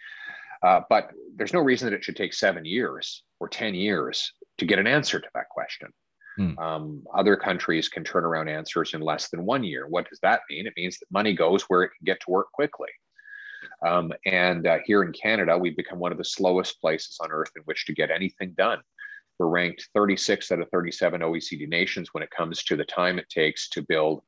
Uh, 0.63 0.81
but 0.89 1.11
there's 1.35 1.53
no 1.53 1.59
reason 1.59 1.89
that 1.89 1.95
it 1.95 2.03
should 2.03 2.15
take 2.15 2.33
seven 2.33 2.65
years 2.65 3.23
or 3.39 3.47
10 3.47 3.75
years 3.75 4.33
to 4.57 4.65
get 4.65 4.79
an 4.79 4.87
answer 4.87 5.19
to 5.19 5.29
that 5.33 5.49
question. 5.49 5.89
Hmm. 6.37 6.57
Um, 6.59 7.03
other 7.15 7.35
countries 7.35 7.89
can 7.89 8.03
turn 8.03 8.23
around 8.23 8.47
answers 8.47 8.93
in 8.93 9.01
less 9.01 9.29
than 9.29 9.45
one 9.45 9.63
year. 9.63 9.87
What 9.87 10.07
does 10.09 10.19
that 10.21 10.41
mean? 10.49 10.67
It 10.67 10.73
means 10.77 10.99
that 10.99 11.07
money 11.11 11.33
goes 11.33 11.63
where 11.63 11.83
it 11.83 11.89
can 11.97 12.05
get 12.05 12.19
to 12.21 12.31
work 12.31 12.51
quickly. 12.51 12.89
Um, 13.85 14.11
and 14.25 14.67
uh, 14.67 14.77
here 14.85 15.03
in 15.03 15.11
Canada, 15.13 15.57
we've 15.57 15.75
become 15.75 15.99
one 15.99 16.11
of 16.11 16.17
the 16.17 16.23
slowest 16.23 16.79
places 16.79 17.17
on 17.21 17.31
earth 17.31 17.51
in 17.55 17.63
which 17.65 17.85
to 17.85 17.93
get 17.93 18.11
anything 18.11 18.53
done. 18.57 18.79
We're 19.39 19.47
ranked 19.47 19.89
36 19.93 20.51
out 20.51 20.61
of 20.61 20.69
37 20.69 21.21
OECD 21.21 21.67
nations 21.67 22.09
when 22.11 22.23
it 22.23 22.31
comes 22.31 22.63
to 22.63 22.75
the 22.75 22.85
time 22.85 23.19
it 23.19 23.29
takes 23.29 23.69
to 23.69 23.83
build, 23.83 24.21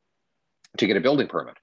to 0.77 0.87
get 0.87 0.97
a 0.97 1.01
building 1.01 1.27
permit. 1.27 1.57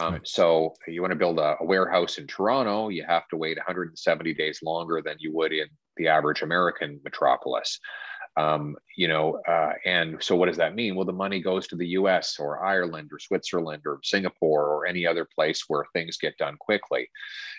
Um, 0.00 0.14
right. 0.14 0.28
So 0.28 0.74
you 0.86 1.02
want 1.02 1.12
to 1.12 1.18
build 1.18 1.38
a, 1.38 1.56
a, 1.60 1.64
warehouse 1.64 2.18
in 2.18 2.26
Toronto, 2.26 2.88
you 2.88 3.04
have 3.06 3.26
to 3.28 3.36
wait 3.36 3.58
170 3.58 4.34
days 4.34 4.60
longer 4.62 5.02
than 5.04 5.16
you 5.18 5.34
would 5.34 5.52
in 5.52 5.66
the 6.00 6.08
average 6.08 6.42
American 6.42 6.98
metropolis. 7.04 7.78
Um, 8.36 8.76
you 8.96 9.08
know, 9.08 9.40
uh, 9.46 9.72
and 9.84 10.16
so 10.22 10.34
what 10.34 10.46
does 10.46 10.56
that 10.56 10.74
mean? 10.74 10.94
Well, 10.94 11.04
the 11.04 11.12
money 11.12 11.40
goes 11.40 11.66
to 11.68 11.76
the 11.76 11.88
U.S. 11.88 12.38
or 12.38 12.64
Ireland 12.64 13.10
or 13.12 13.18
Switzerland 13.18 13.82
or 13.84 14.00
Singapore 14.02 14.66
or 14.66 14.86
any 14.86 15.06
other 15.06 15.26
place 15.34 15.64
where 15.68 15.84
things 15.92 16.16
get 16.16 16.38
done 16.38 16.56
quickly, 16.58 17.08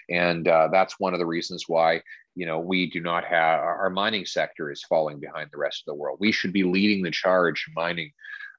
and 0.09 0.47
uh, 0.47 0.69
that's 0.71 0.99
one 0.99 1.13
of 1.13 1.19
the 1.19 1.25
reasons 1.25 1.65
why 1.67 2.01
you 2.35 2.45
know 2.45 2.59
we 2.59 2.89
do 2.89 3.01
not 3.01 3.25
have 3.25 3.59
our 3.59 3.89
mining 3.89 4.25
sector 4.25 4.71
is 4.71 4.83
falling 4.83 5.19
behind 5.19 5.49
the 5.51 5.59
rest 5.59 5.81
of 5.81 5.91
the 5.91 5.99
world. 5.99 6.17
We 6.21 6.31
should 6.31 6.53
be 6.53 6.63
leading 6.63 7.03
the 7.03 7.11
charge 7.11 7.65
mining. 7.75 8.11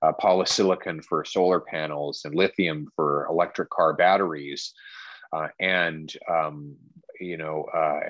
Uh, 0.02 0.12
polysilicon 0.20 1.00
for 1.04 1.24
solar 1.24 1.60
panels 1.60 2.22
and 2.24 2.34
lithium 2.34 2.88
for 2.96 3.24
electric 3.30 3.70
car 3.70 3.92
batteries, 3.92 4.74
uh, 5.32 5.46
and 5.60 6.12
um, 6.28 6.74
you 7.22 7.36
know, 7.36 7.64
uh, 7.74 8.00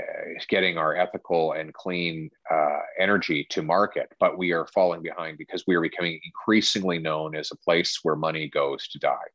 getting 0.48 0.78
our 0.78 0.96
ethical 0.96 1.52
and 1.52 1.72
clean 1.74 2.30
uh, 2.50 2.78
energy 2.98 3.46
to 3.50 3.62
market, 3.62 4.08
but 4.18 4.38
we 4.38 4.52
are 4.52 4.66
falling 4.74 5.02
behind 5.02 5.38
because 5.38 5.64
we 5.66 5.74
are 5.74 5.82
becoming 5.82 6.18
increasingly 6.24 6.98
known 6.98 7.36
as 7.36 7.50
a 7.50 7.56
place 7.56 7.98
where 8.02 8.16
money 8.16 8.48
goes 8.48 8.88
to 8.88 8.98
die, 8.98 9.28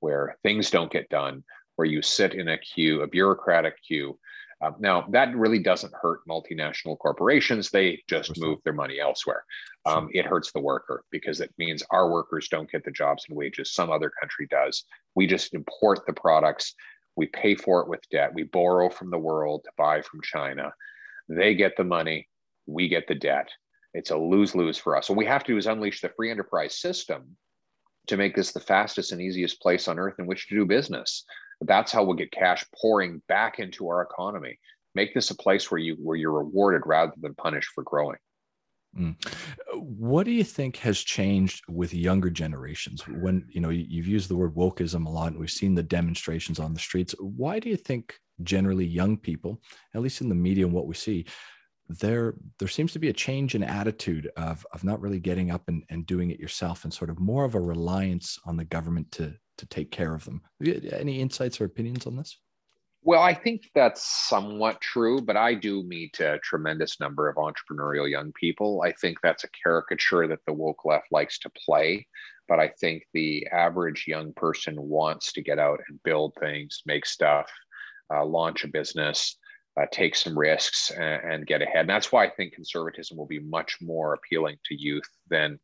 where 0.00 0.36
things 0.42 0.70
don't 0.70 0.90
get 0.90 1.08
done, 1.10 1.44
where 1.76 1.86
you 1.86 2.02
sit 2.02 2.34
in 2.34 2.48
a 2.48 2.58
queue, 2.58 3.02
a 3.02 3.06
bureaucratic 3.06 3.74
queue. 3.86 4.18
Um, 4.62 4.76
now, 4.78 5.06
that 5.10 5.34
really 5.34 5.58
doesn't 5.58 5.94
hurt 6.00 6.20
multinational 6.28 6.98
corporations. 6.98 7.70
They 7.70 8.02
just 8.08 8.38
move 8.38 8.58
their 8.64 8.74
money 8.74 9.00
elsewhere. 9.00 9.44
Um, 9.86 10.10
it 10.12 10.26
hurts 10.26 10.52
the 10.52 10.60
worker 10.60 11.02
because 11.10 11.40
it 11.40 11.50
means 11.56 11.82
our 11.90 12.10
workers 12.10 12.48
don't 12.48 12.70
get 12.70 12.84
the 12.84 12.90
jobs 12.90 13.24
and 13.28 13.36
wages 13.36 13.72
some 13.72 13.90
other 13.90 14.12
country 14.20 14.46
does. 14.50 14.84
We 15.14 15.26
just 15.26 15.54
import 15.54 16.00
the 16.06 16.12
products 16.12 16.74
we 17.20 17.26
pay 17.26 17.54
for 17.54 17.82
it 17.82 17.88
with 17.88 18.00
debt. 18.10 18.32
We 18.32 18.44
borrow 18.44 18.88
from 18.88 19.10
the 19.10 19.18
world 19.18 19.64
to 19.64 19.70
buy 19.76 20.00
from 20.00 20.22
China. 20.22 20.72
They 21.28 21.54
get 21.54 21.76
the 21.76 21.84
money, 21.84 22.26
we 22.64 22.88
get 22.88 23.06
the 23.06 23.14
debt. 23.14 23.50
It's 23.92 24.10
a 24.10 24.16
lose 24.16 24.54
lose 24.54 24.78
for 24.78 24.96
us. 24.96 25.10
What 25.10 25.18
we 25.18 25.26
have 25.26 25.44
to 25.44 25.52
do 25.52 25.58
is 25.58 25.66
unleash 25.66 26.00
the 26.00 26.08
free 26.16 26.30
enterprise 26.30 26.80
system 26.80 27.36
to 28.06 28.16
make 28.16 28.34
this 28.34 28.52
the 28.52 28.60
fastest 28.60 29.12
and 29.12 29.20
easiest 29.20 29.60
place 29.60 29.86
on 29.86 29.98
earth 29.98 30.14
in 30.18 30.26
which 30.26 30.48
to 30.48 30.54
do 30.54 30.64
business. 30.64 31.26
That's 31.60 31.92
how 31.92 32.04
we'll 32.04 32.16
get 32.16 32.32
cash 32.32 32.64
pouring 32.80 33.20
back 33.28 33.58
into 33.58 33.86
our 33.88 34.00
economy. 34.00 34.58
Make 34.94 35.12
this 35.12 35.30
a 35.30 35.36
place 35.36 35.70
where 35.70 35.78
you 35.78 35.96
where 35.96 36.16
you're 36.16 36.32
rewarded 36.32 36.82
rather 36.86 37.12
than 37.20 37.34
punished 37.34 37.68
for 37.74 37.84
growing. 37.84 38.16
Mm. 38.98 39.16
What 39.74 40.24
do 40.24 40.32
you 40.32 40.44
think 40.44 40.76
has 40.78 40.98
changed 40.98 41.62
with 41.68 41.94
younger 41.94 42.30
generations? 42.30 43.06
When 43.06 43.46
you 43.48 43.60
know 43.60 43.68
you've 43.68 44.08
used 44.08 44.28
the 44.28 44.36
word 44.36 44.54
wokeism 44.54 45.06
a 45.06 45.10
lot, 45.10 45.32
and 45.32 45.40
we've 45.40 45.50
seen 45.50 45.74
the 45.74 45.82
demonstrations 45.82 46.58
on 46.58 46.74
the 46.74 46.80
streets. 46.80 47.14
Why 47.20 47.60
do 47.60 47.68
you 47.68 47.76
think 47.76 48.18
generally 48.42 48.84
young 48.86 49.16
people, 49.16 49.60
at 49.94 50.00
least 50.00 50.20
in 50.20 50.28
the 50.28 50.34
media 50.34 50.64
and 50.64 50.74
what 50.74 50.86
we 50.86 50.94
see, 50.94 51.26
there 51.88 52.34
there 52.58 52.68
seems 52.68 52.92
to 52.92 52.98
be 52.98 53.08
a 53.08 53.12
change 53.12 53.54
in 53.54 53.62
attitude 53.62 54.28
of 54.36 54.66
of 54.72 54.82
not 54.82 55.00
really 55.00 55.20
getting 55.20 55.50
up 55.50 55.68
and, 55.68 55.84
and 55.88 56.06
doing 56.06 56.30
it 56.30 56.40
yourself, 56.40 56.84
and 56.84 56.92
sort 56.92 57.10
of 57.10 57.20
more 57.20 57.44
of 57.44 57.54
a 57.54 57.60
reliance 57.60 58.38
on 58.44 58.56
the 58.56 58.64
government 58.64 59.10
to 59.12 59.34
to 59.58 59.66
take 59.66 59.90
care 59.90 60.14
of 60.14 60.24
them. 60.24 60.40
Any 60.92 61.20
insights 61.20 61.60
or 61.60 61.66
opinions 61.66 62.06
on 62.06 62.16
this? 62.16 62.38
Well, 63.02 63.22
I 63.22 63.32
think 63.32 63.70
that's 63.74 64.04
somewhat 64.28 64.80
true, 64.82 65.22
but 65.22 65.36
I 65.36 65.54
do 65.54 65.82
meet 65.84 66.20
a 66.20 66.38
tremendous 66.42 67.00
number 67.00 67.28
of 67.28 67.36
entrepreneurial 67.36 68.08
young 68.10 68.30
people. 68.32 68.82
I 68.84 68.92
think 68.92 69.18
that's 69.22 69.44
a 69.44 69.48
caricature 69.62 70.28
that 70.28 70.40
the 70.46 70.52
woke 70.52 70.84
left 70.84 71.06
likes 71.10 71.38
to 71.40 71.50
play, 71.50 72.06
but 72.46 72.60
I 72.60 72.68
think 72.68 73.04
the 73.14 73.46
average 73.52 74.04
young 74.06 74.34
person 74.34 74.76
wants 74.76 75.32
to 75.32 75.42
get 75.42 75.58
out 75.58 75.80
and 75.88 76.02
build 76.02 76.34
things, 76.40 76.82
make 76.84 77.06
stuff, 77.06 77.50
uh, 78.14 78.24
launch 78.24 78.64
a 78.64 78.68
business, 78.68 79.38
uh, 79.80 79.86
take 79.90 80.14
some 80.14 80.38
risks, 80.38 80.90
and, 80.90 81.32
and, 81.32 81.46
get 81.46 81.62
ahead. 81.62 81.82
And 81.82 81.88
that's 81.90 82.12
why 82.12 82.26
I 82.26 82.30
think 82.30 82.52
conservatism 82.52 83.16
will 83.16 83.26
be 83.26 83.38
much 83.40 83.78
more 83.80 84.12
appealing 84.12 84.56
to 84.66 84.74
youth 84.74 85.08
than 85.30 85.58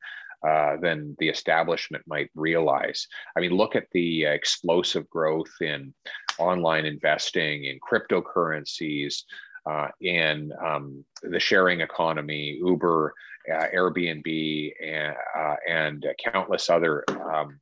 uh, 0.47 0.77
than 0.81 1.17
the 1.19 1.29
establishment 1.29 2.05
might 2.07 2.31
realize. 2.35 3.07
I 3.37 3.41
mean, 3.41 3.53
look 3.53 3.77
at 3.77 3.87
the 3.93 4.27
uh, 4.27 4.31
explosive 4.31 5.09
growth 5.09 5.51
in 5.61 5.95
online 6.39 6.85
investing, 6.85 7.65
in 7.65 7.79
cryptocurrencies, 7.81 9.23
uh, 9.69 9.89
in 10.01 10.53
um, 10.65 11.05
the 11.23 11.41
sharing 11.41 11.81
economy, 11.81 12.59
Uber, 12.63 13.15
uh, 13.53 13.67
Airbnb, 13.75 14.73
and, 14.83 15.17
uh, 15.37 15.57
and 15.69 16.07
countless 16.25 16.71
other 16.71 17.05
um, 17.09 17.59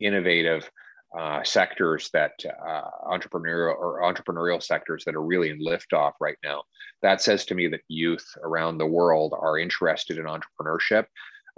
innovative. 0.00 0.70
Uh, 1.18 1.42
sectors 1.42 2.10
that 2.12 2.32
uh, 2.44 2.82
entrepreneurial 3.06 3.74
or 3.74 4.02
entrepreneurial 4.02 4.62
sectors 4.62 5.06
that 5.06 5.14
are 5.14 5.22
really 5.22 5.48
in 5.48 5.58
liftoff 5.58 6.12
right 6.20 6.36
now. 6.44 6.62
That 7.00 7.22
says 7.22 7.46
to 7.46 7.54
me 7.54 7.66
that 7.68 7.80
youth 7.88 8.26
around 8.44 8.76
the 8.76 8.86
world 8.86 9.32
are 9.34 9.58
interested 9.58 10.18
in 10.18 10.26
entrepreneurship 10.26 11.06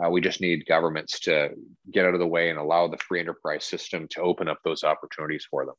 uh, 0.05 0.09
we 0.09 0.21
just 0.21 0.41
need 0.41 0.67
governments 0.67 1.21
to 1.21 1.51
get 1.93 2.07
out 2.07 2.15
of 2.15 2.21
the 2.21 2.27
way 2.27 2.51
and 2.51 2.59
allow 2.59 2.89
the 2.89 2.99
free 2.99 3.21
enterprise 3.21 3.65
system 3.65 4.07
to 4.11 4.21
open 4.21 4.49
up 4.49 4.59
those 4.65 4.85
opportunities 4.85 5.47
for 5.51 5.67
them. 5.67 5.75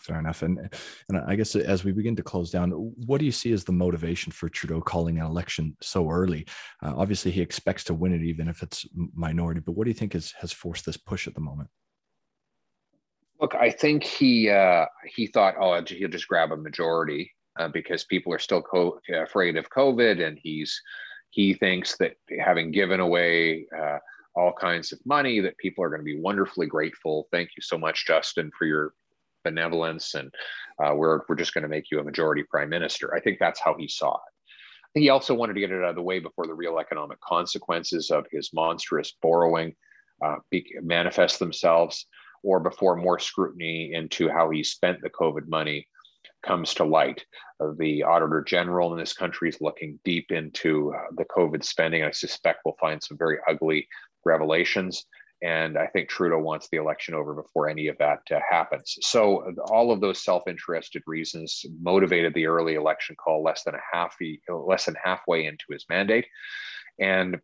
Fair 0.00 0.18
enough. 0.18 0.42
And 0.42 0.72
and 1.08 1.18
I 1.26 1.34
guess 1.34 1.56
as 1.56 1.82
we 1.82 1.92
begin 1.92 2.14
to 2.16 2.22
close 2.22 2.50
down, 2.50 2.70
what 2.70 3.18
do 3.18 3.24
you 3.24 3.32
see 3.32 3.52
as 3.52 3.64
the 3.64 3.72
motivation 3.72 4.30
for 4.30 4.48
Trudeau 4.48 4.80
calling 4.80 5.18
an 5.18 5.26
election 5.26 5.76
so 5.80 6.08
early? 6.08 6.46
Uh, 6.82 6.94
obviously, 6.96 7.30
he 7.30 7.40
expects 7.40 7.84
to 7.84 7.94
win 7.94 8.12
it, 8.12 8.22
even 8.22 8.48
if 8.48 8.62
it's 8.62 8.86
minority. 9.14 9.60
But 9.60 9.72
what 9.72 9.84
do 9.84 9.90
you 9.90 9.94
think 9.94 10.14
is, 10.14 10.32
has 10.40 10.52
forced 10.52 10.86
this 10.86 10.96
push 10.96 11.26
at 11.26 11.34
the 11.34 11.40
moment? 11.40 11.68
Look, 13.40 13.54
I 13.54 13.70
think 13.70 14.04
he 14.04 14.50
uh, 14.50 14.86
he 15.14 15.26
thought, 15.26 15.54
oh, 15.60 15.82
he'll 15.84 16.08
just 16.08 16.28
grab 16.28 16.52
a 16.52 16.56
majority 16.56 17.32
uh, 17.58 17.68
because 17.68 18.04
people 18.04 18.32
are 18.32 18.38
still 18.38 18.62
co- 18.62 19.00
afraid 19.12 19.56
of 19.56 19.70
COVID, 19.70 20.24
and 20.24 20.38
he's 20.40 20.80
he 21.30 21.54
thinks 21.54 21.96
that 21.98 22.14
having 22.44 22.70
given 22.70 23.00
away 23.00 23.66
uh, 23.76 23.98
all 24.34 24.52
kinds 24.52 24.92
of 24.92 24.98
money, 25.04 25.40
that 25.40 25.58
people 25.58 25.84
are 25.84 25.88
going 25.88 26.00
to 26.00 26.04
be 26.04 26.20
wonderfully 26.20 26.66
grateful. 26.66 27.28
Thank 27.32 27.50
you 27.56 27.62
so 27.62 27.76
much, 27.76 28.06
Justin, 28.06 28.50
for 28.58 28.66
your 28.66 28.94
benevolence, 29.44 30.14
and 30.14 30.32
uh, 30.82 30.94
we're 30.94 31.20
we're 31.28 31.36
just 31.36 31.54
going 31.54 31.62
to 31.62 31.68
make 31.68 31.90
you 31.90 32.00
a 32.00 32.04
majority 32.04 32.44
prime 32.44 32.68
minister. 32.68 33.14
I 33.14 33.20
think 33.20 33.38
that's 33.38 33.60
how 33.60 33.74
he 33.78 33.88
saw 33.88 34.14
it. 34.14 35.00
He 35.00 35.10
also 35.10 35.34
wanted 35.34 35.54
to 35.54 35.60
get 35.60 35.70
it 35.70 35.82
out 35.82 35.90
of 35.90 35.96
the 35.96 36.02
way 36.02 36.18
before 36.18 36.46
the 36.46 36.54
real 36.54 36.78
economic 36.78 37.20
consequences 37.20 38.10
of 38.10 38.26
his 38.32 38.50
monstrous 38.52 39.14
borrowing 39.22 39.74
uh, 40.24 40.36
be, 40.50 40.66
manifest 40.82 41.38
themselves, 41.38 42.06
or 42.42 42.60
before 42.60 42.96
more 42.96 43.18
scrutiny 43.18 43.92
into 43.92 44.28
how 44.28 44.50
he 44.50 44.64
spent 44.64 45.00
the 45.02 45.10
COVID 45.10 45.48
money 45.48 45.86
comes 46.42 46.74
to 46.74 46.84
light. 46.84 47.24
Uh, 47.60 47.72
the 47.78 48.02
Auditor 48.02 48.42
General 48.42 48.92
in 48.92 48.98
this 48.98 49.12
country 49.12 49.48
is 49.48 49.60
looking 49.60 49.98
deep 50.04 50.30
into 50.30 50.94
uh, 50.94 51.10
the 51.16 51.24
COVID 51.24 51.64
spending. 51.64 52.04
I 52.04 52.10
suspect 52.10 52.60
we'll 52.64 52.76
find 52.80 53.02
some 53.02 53.18
very 53.18 53.38
ugly 53.48 53.88
revelations. 54.24 55.06
And 55.40 55.78
I 55.78 55.86
think 55.86 56.08
Trudeau 56.08 56.40
wants 56.40 56.68
the 56.68 56.78
election 56.78 57.14
over 57.14 57.32
before 57.32 57.68
any 57.68 57.86
of 57.86 57.96
that 57.98 58.22
uh, 58.30 58.40
happens. 58.48 58.98
So 59.02 59.54
all 59.70 59.92
of 59.92 60.00
those 60.00 60.24
self-interested 60.24 61.02
reasons 61.06 61.64
motivated 61.80 62.34
the 62.34 62.46
early 62.46 62.74
election 62.74 63.14
call 63.14 63.44
less 63.44 63.62
than 63.62 63.76
a 63.76 63.80
half 63.92 64.16
less 64.48 64.86
than 64.86 64.96
halfway 65.02 65.46
into 65.46 65.64
his 65.70 65.86
mandate, 65.88 66.26
and 66.98 67.38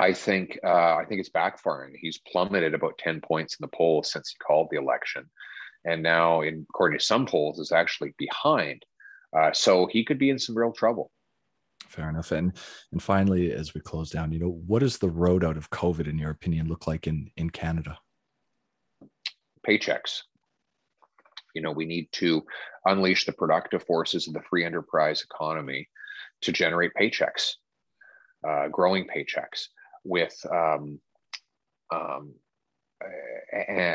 I 0.00 0.12
think 0.12 0.58
uh, 0.64 0.96
I 0.96 1.04
think 1.08 1.20
it's 1.20 1.30
backfiring. 1.30 1.92
He's 1.94 2.18
plummeted 2.18 2.74
about 2.74 2.98
ten 2.98 3.20
points 3.20 3.54
in 3.54 3.62
the 3.62 3.76
polls 3.76 4.10
since 4.10 4.30
he 4.30 4.36
called 4.38 4.68
the 4.72 4.78
election 4.78 5.30
and 5.84 6.02
now, 6.02 6.42
in, 6.42 6.66
according 6.70 6.98
to 6.98 7.04
some 7.04 7.26
polls, 7.26 7.58
is 7.58 7.72
actually 7.72 8.14
behind. 8.18 8.84
Uh, 9.36 9.52
so 9.52 9.86
he 9.86 10.04
could 10.04 10.18
be 10.18 10.30
in 10.30 10.38
some 10.38 10.56
real 10.56 10.72
trouble. 10.72 11.10
Fair 11.86 12.08
enough. 12.10 12.32
And 12.32 12.52
and 12.92 13.02
finally, 13.02 13.52
as 13.52 13.74
we 13.74 13.80
close 13.80 14.10
down, 14.10 14.32
you 14.32 14.38
know, 14.38 14.60
what 14.66 14.80
does 14.80 14.98
the 14.98 15.08
road 15.08 15.44
out 15.44 15.56
of 15.56 15.70
COVID, 15.70 16.08
in 16.08 16.18
your 16.18 16.30
opinion, 16.30 16.68
look 16.68 16.86
like 16.86 17.06
in 17.06 17.30
in 17.36 17.50
Canada? 17.50 17.98
Paychecks. 19.66 20.22
You 21.54 21.62
know, 21.62 21.72
we 21.72 21.86
need 21.86 22.08
to 22.12 22.44
unleash 22.84 23.24
the 23.26 23.32
productive 23.32 23.82
forces 23.84 24.28
of 24.28 24.34
the 24.34 24.42
free 24.42 24.64
enterprise 24.64 25.22
economy 25.22 25.88
to 26.42 26.52
generate 26.52 26.92
paychecks, 26.94 27.54
uh, 28.46 28.68
growing 28.68 29.06
paychecks 29.06 29.68
with 30.04 30.34
um, 30.52 31.00
um, 31.92 32.34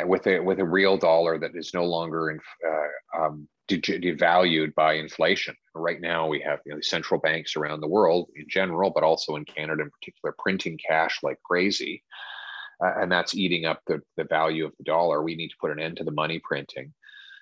with 0.05 0.27
a 0.27 0.39
with 0.39 0.59
a 0.59 0.65
real 0.65 0.97
dollar 0.97 1.37
that 1.39 1.55
is 1.55 1.73
no 1.73 1.85
longer 1.85 2.31
in, 2.31 2.39
uh, 2.67 3.23
um, 3.23 3.47
de- 3.67 3.79
devalued 3.79 4.73
by 4.75 4.93
inflation. 4.93 5.55
Right 5.75 6.01
now, 6.01 6.27
we 6.27 6.39
have 6.41 6.59
you 6.65 6.73
know, 6.73 6.81
central 6.81 7.19
banks 7.19 7.55
around 7.55 7.81
the 7.81 7.87
world 7.87 8.29
in 8.35 8.45
general, 8.49 8.91
but 8.91 9.03
also 9.03 9.35
in 9.35 9.45
Canada 9.45 9.83
in 9.83 9.89
particular, 9.89 10.35
printing 10.37 10.77
cash 10.87 11.19
like 11.23 11.39
crazy, 11.43 12.03
uh, 12.83 13.01
and 13.01 13.11
that's 13.11 13.35
eating 13.35 13.65
up 13.65 13.81
the, 13.87 14.01
the 14.17 14.25
value 14.25 14.65
of 14.65 14.73
the 14.77 14.83
dollar. 14.83 15.23
We 15.23 15.35
need 15.35 15.49
to 15.49 15.57
put 15.59 15.71
an 15.71 15.79
end 15.79 15.97
to 15.97 16.03
the 16.03 16.11
money 16.11 16.39
printing. 16.43 16.93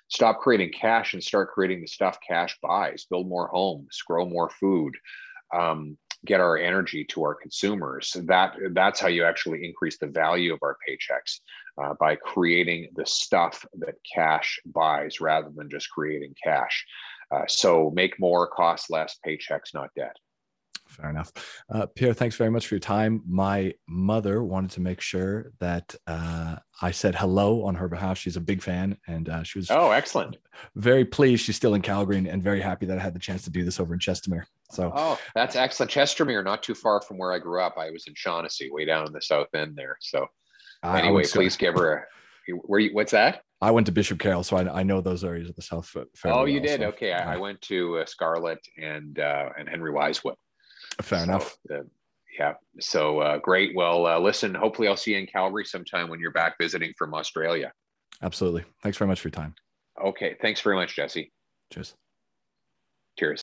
Stop 0.08 0.40
creating 0.40 0.72
cash 0.72 1.14
and 1.14 1.24
start 1.24 1.52
creating 1.52 1.80
the 1.80 1.86
stuff 1.86 2.18
cash 2.26 2.58
buys. 2.62 3.06
Build 3.08 3.28
more 3.28 3.48
homes, 3.48 4.02
grow 4.06 4.26
more 4.26 4.50
food. 4.50 4.94
Um, 5.54 5.96
get 6.24 6.40
our 6.40 6.56
energy 6.56 7.04
to 7.04 7.22
our 7.22 7.34
consumers. 7.34 8.16
That 8.24 8.54
that's 8.72 9.00
how 9.00 9.08
you 9.08 9.24
actually 9.24 9.64
increase 9.64 9.98
the 9.98 10.06
value 10.06 10.52
of 10.52 10.60
our 10.62 10.76
paychecks 10.88 11.40
uh, 11.82 11.94
by 11.98 12.16
creating 12.16 12.88
the 12.94 13.06
stuff 13.06 13.64
that 13.78 13.94
cash 14.14 14.60
buys 14.66 15.20
rather 15.20 15.50
than 15.54 15.70
just 15.70 15.90
creating 15.90 16.34
cash. 16.42 16.84
Uh, 17.30 17.44
so 17.48 17.90
make 17.94 18.20
more, 18.20 18.46
cost 18.46 18.90
less, 18.90 19.18
paychecks, 19.26 19.74
not 19.74 19.90
debt. 19.96 20.16
Fair 20.92 21.10
enough. 21.10 21.32
Uh, 21.70 21.86
Pierre, 21.86 22.12
thanks 22.12 22.36
very 22.36 22.50
much 22.50 22.66
for 22.66 22.74
your 22.74 22.80
time. 22.80 23.22
My 23.26 23.72
mother 23.88 24.42
wanted 24.42 24.70
to 24.72 24.80
make 24.80 25.00
sure 25.00 25.52
that 25.58 25.94
uh, 26.06 26.56
I 26.80 26.90
said 26.90 27.14
hello 27.14 27.64
on 27.64 27.74
her 27.76 27.88
behalf. 27.88 28.18
She's 28.18 28.36
a 28.36 28.40
big 28.40 28.62
fan, 28.62 28.98
and 29.06 29.28
uh, 29.28 29.42
she 29.42 29.58
was 29.58 29.70
oh, 29.70 29.90
excellent. 29.90 30.36
Very 30.76 31.04
pleased. 31.04 31.44
She's 31.44 31.56
still 31.56 31.74
in 31.74 31.82
Calgary, 31.82 32.18
and, 32.18 32.26
and, 32.26 32.42
very 32.42 32.60
happy 32.60 32.86
that 32.86 32.98
I 32.98 33.02
had 33.02 33.14
the 33.14 33.20
chance 33.20 33.42
to 33.44 33.50
do 33.50 33.64
this 33.64 33.80
over 33.80 33.94
in 33.94 34.00
Chestermere. 34.00 34.44
So, 34.70 34.92
oh, 34.94 35.18
that's 35.34 35.56
excellent. 35.56 35.90
Chestermere, 35.90 36.44
not 36.44 36.62
too 36.62 36.74
far 36.74 37.00
from 37.00 37.18
where 37.18 37.32
I 37.32 37.38
grew 37.38 37.62
up. 37.62 37.78
I 37.78 37.90
was 37.90 38.06
in 38.06 38.14
Shawnessy, 38.14 38.70
way 38.70 38.84
down 38.84 39.06
in 39.06 39.12
the 39.12 39.22
south 39.22 39.48
end 39.54 39.76
there. 39.76 39.96
So, 40.00 40.26
anyway, 40.84 41.24
please 41.24 41.56
give 41.56 41.74
her 41.74 41.94
a. 41.94 42.04
Where 42.66 42.80
you? 42.80 42.92
What's 42.92 43.12
that? 43.12 43.42
I 43.62 43.70
went 43.70 43.86
to 43.86 43.92
Bishop 43.92 44.18
Carroll, 44.18 44.42
so 44.42 44.56
I, 44.56 44.80
I 44.80 44.82
know 44.82 45.00
those 45.00 45.22
areas 45.22 45.48
of 45.48 45.54
the 45.54 45.62
South. 45.62 45.88
oh, 46.24 46.44
you 46.44 46.54
well, 46.54 46.62
did? 46.62 46.80
So, 46.80 46.86
okay. 46.86 47.12
I, 47.12 47.34
I, 47.34 47.36
went 47.36 47.60
to 47.62 47.98
uh, 47.98 48.06
Scarlett 48.06 48.58
and 48.76 49.20
uh, 49.20 49.50
and 49.56 49.68
Henry 49.68 49.92
Wise 49.92 50.24
Wood. 50.24 50.34
Fair 51.00 51.18
so, 51.20 51.24
enough. 51.24 51.56
Uh, 51.70 51.78
yeah. 52.38 52.54
So 52.80 53.20
uh, 53.20 53.38
great. 53.38 53.74
Well, 53.74 54.06
uh, 54.06 54.18
listen. 54.18 54.54
Hopefully, 54.54 54.88
I'll 54.88 54.96
see 54.96 55.12
you 55.12 55.18
in 55.18 55.26
Calgary 55.26 55.64
sometime 55.64 56.08
when 56.08 56.20
you're 56.20 56.32
back 56.32 56.56
visiting 56.60 56.92
from 56.96 57.14
Australia. 57.14 57.72
Absolutely. 58.22 58.64
Thanks 58.82 58.98
very 58.98 59.08
much 59.08 59.20
for 59.20 59.28
your 59.28 59.32
time. 59.32 59.54
Okay. 60.02 60.36
Thanks 60.40 60.60
very 60.60 60.76
much, 60.76 60.96
Jesse. 60.96 61.32
Cheers. 61.72 61.94
Cheers. 63.18 63.42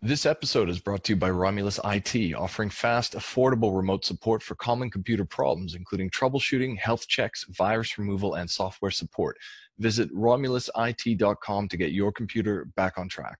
This 0.00 0.26
episode 0.26 0.68
is 0.68 0.78
brought 0.78 1.02
to 1.04 1.12
you 1.12 1.16
by 1.16 1.30
Romulus 1.30 1.80
IT, 1.84 2.32
offering 2.32 2.70
fast, 2.70 3.14
affordable 3.14 3.76
remote 3.76 4.04
support 4.04 4.44
for 4.44 4.54
common 4.54 4.92
computer 4.92 5.24
problems, 5.24 5.74
including 5.74 6.08
troubleshooting, 6.10 6.78
health 6.78 7.08
checks, 7.08 7.44
virus 7.48 7.98
removal, 7.98 8.34
and 8.34 8.48
software 8.48 8.92
support. 8.92 9.36
Visit 9.78 10.14
romulusit.com 10.14 11.68
to 11.68 11.76
get 11.76 11.90
your 11.90 12.12
computer 12.12 12.66
back 12.76 12.96
on 12.96 13.08
track. 13.08 13.38